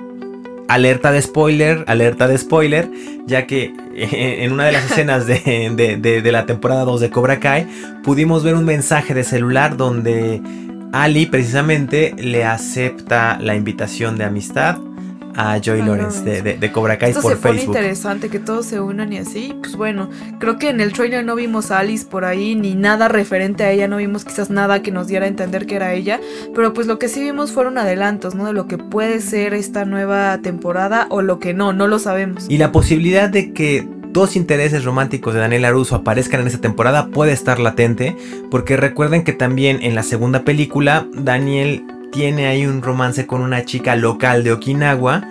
[0.68, 2.88] Alerta de spoiler, alerta de spoiler,
[3.26, 7.00] ya que eh, en una de las escenas de, de- de- de la temporada 2
[7.00, 7.66] de Cobra Kai
[8.04, 10.40] pudimos ver un mensaje de celular donde
[10.92, 14.76] Ali precisamente le acepta la invitación de amistad
[15.34, 17.74] a Joy A Lawrence de, de- de Cobra Kai Esto por se pone Facebook.
[17.76, 19.54] interesante que todos se unan y así.
[19.62, 23.08] Pues bueno, creo que en el trailer no vimos a Alice por ahí, ni nada
[23.08, 26.20] referente a ella, no vimos quizás nada que nos diera a entender que era ella.
[26.54, 28.44] Pero pues lo que sí vimos fueron adelantos, ¿no?
[28.44, 32.44] De lo que puede ser esta nueva temporada o lo que no, no lo sabemos.
[32.50, 37.08] Y la posibilidad de que dos intereses románticos de Daniel Aruso aparezcan en esta temporada
[37.08, 38.16] puede estar latente,
[38.50, 43.64] porque recuerden que también en la segunda película Daniel tiene ahí un romance con una
[43.64, 45.26] chica local de Okinawa,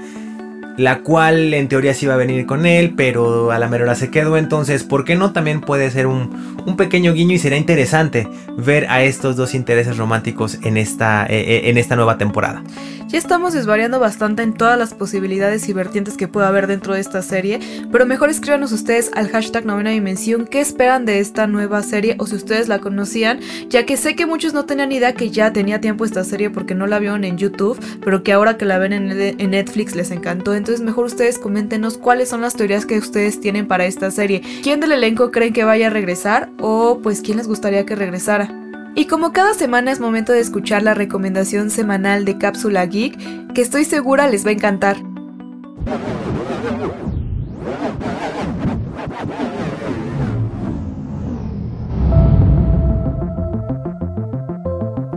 [0.78, 4.10] la cual en teoría sí iba a venir con él, pero a la mera se
[4.10, 8.28] quedó, entonces, ¿por qué no también puede ser un, un pequeño guiño y será interesante
[8.58, 12.64] ver a estos dos intereses románticos en esta, eh, eh, en esta nueva temporada?
[13.12, 17.02] Ya estamos desvariando bastante en todas las posibilidades y vertientes que pueda haber dentro de
[17.02, 17.60] esta serie,
[17.92, 22.26] pero mejor escríbanos ustedes al hashtag novena dimensión qué esperan de esta nueva serie o
[22.26, 25.82] si ustedes la conocían, ya que sé que muchos no tenían idea que ya tenía
[25.82, 28.94] tiempo esta serie porque no la vieron en YouTube, pero que ahora que la ven
[28.94, 33.68] en, Netflix les encantó, entonces mejor ustedes coméntenos cuáles son las teorías que ustedes tienen
[33.68, 37.48] para esta serie, quién del elenco creen que vaya a regresar o pues quién les
[37.50, 38.71] gustaría que regresara.
[38.94, 43.62] Y como cada semana es momento de escuchar la recomendación semanal de Cápsula Geek, que
[43.62, 44.98] estoy segura les va a encantar.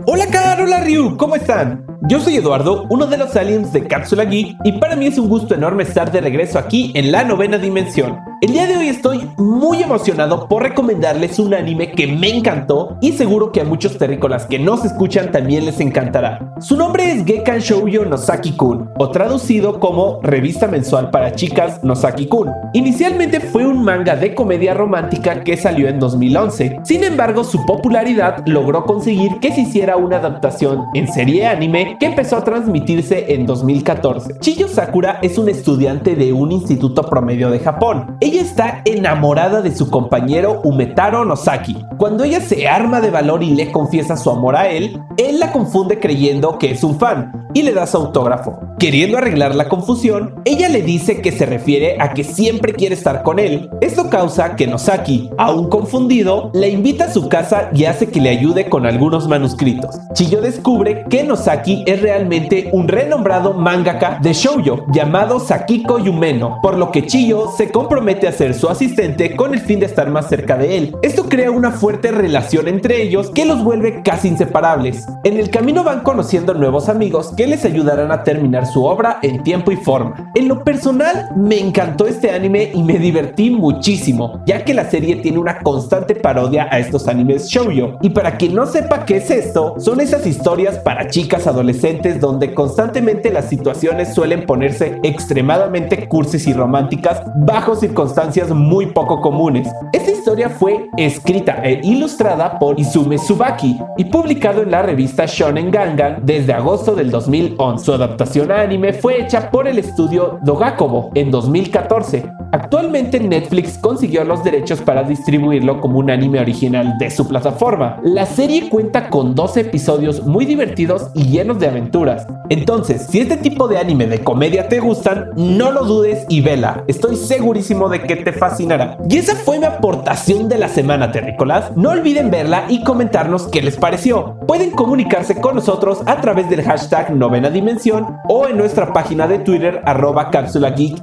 [0.05, 0.27] Hola
[0.65, 1.85] Carola Ryu, ¿cómo están?
[2.07, 5.29] Yo soy Eduardo, uno de los aliens de Cápsula Geek, y para mí es un
[5.29, 8.17] gusto enorme estar de regreso aquí en la novena dimensión.
[8.41, 13.13] El día de hoy estoy muy emocionado por recomendarles un anime que me encantó y
[13.13, 16.53] seguro que a muchos terrícolas que no se escuchan también les encantará.
[16.59, 22.51] Su nombre es Gekan Shoujo Nosaki-kun o traducido como Revista Mensual para Chicas Nosaki-kun.
[22.73, 26.81] Inicialmente fue un manga de comedia romántica que salió en 2011.
[26.83, 30.54] Sin embargo, su popularidad logró conseguir que se hiciera una adaptación
[30.93, 34.39] en serie anime que empezó a transmitirse en 2014.
[34.39, 38.17] Chiyo Sakura es un estudiante de un instituto promedio de Japón.
[38.21, 41.77] Ella está enamorada de su compañero Umetaro Nosaki.
[41.97, 45.51] Cuando ella se arma de valor y le confiesa su amor a él, él la
[45.51, 48.59] confunde creyendo que es un fan y le da su autógrafo.
[48.77, 53.23] Queriendo arreglar la confusión, ella le dice que se refiere a que siempre quiere estar
[53.23, 53.69] con él.
[53.79, 58.29] Esto causa que Nosaki, aún confundido, la invita a su casa y hace que le
[58.29, 59.95] ayude con algunos manuscritos.
[60.13, 66.77] Chiyo descubre que Nosaki es realmente un renombrado mangaka de shoujo llamado Sakiko Yumeno, por
[66.77, 70.29] lo que Chiyo se compromete a ser su asistente con el fin de estar más
[70.29, 70.95] cerca de él.
[71.01, 75.07] Esto crea una fuerte relación entre ellos que los vuelve casi inseparables.
[75.23, 79.43] En el camino van conociendo nuevos amigos que les ayudarán a terminar su obra en
[79.43, 80.31] tiempo y forma.
[80.35, 85.17] En lo personal, me encantó este anime y me divertí muchísimo, ya que la serie
[85.17, 87.97] tiene una constante parodia a estos animes shoujo.
[88.01, 92.53] Y para quien no sepa qué es esto, son esas historias para chicas adolescentes donde
[92.53, 99.67] constantemente las situaciones suelen ponerse extremadamente cursis y románticas bajo circunstancias muy poco comunes.
[99.93, 105.71] Esta historia fue escrita e ilustrada por Izume Tsubaki y publicado en la revista Shonen
[105.71, 107.85] Gangan desde agosto del 2011.
[107.85, 112.29] Su adaptación a anime fue hecha por el estudio Dogakobo en 2014.
[112.51, 117.99] Actualmente Netflix consiguió los derechos para distribuirlo como un anime original de su plataforma.
[118.03, 122.27] La serie cuenta con 12 episodios muy divertidos y llenos de aventuras.
[122.49, 126.83] Entonces, si este tipo de anime de comedia te gustan, no lo dudes y vela.
[126.87, 128.97] Estoy segurísimo de que te fascinará.
[129.09, 131.75] Y esa fue mi aportación de la semana, terrícolas.
[131.75, 134.37] No olviden verla y comentarnos qué les pareció.
[134.47, 139.39] Pueden comunicarse con nosotros a través del hashtag novena dimensión o en nuestra página de
[139.39, 140.95] Twitter arroba cápsula y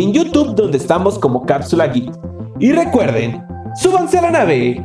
[0.00, 2.10] en YouTube donde estamos como cápsula geek.
[2.58, 3.42] Y recuerden,
[3.74, 4.84] súbanse a la nave.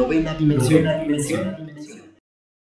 [0.00, 0.82] Novena dimensión.
[0.84, 1.69] Novena dimensión.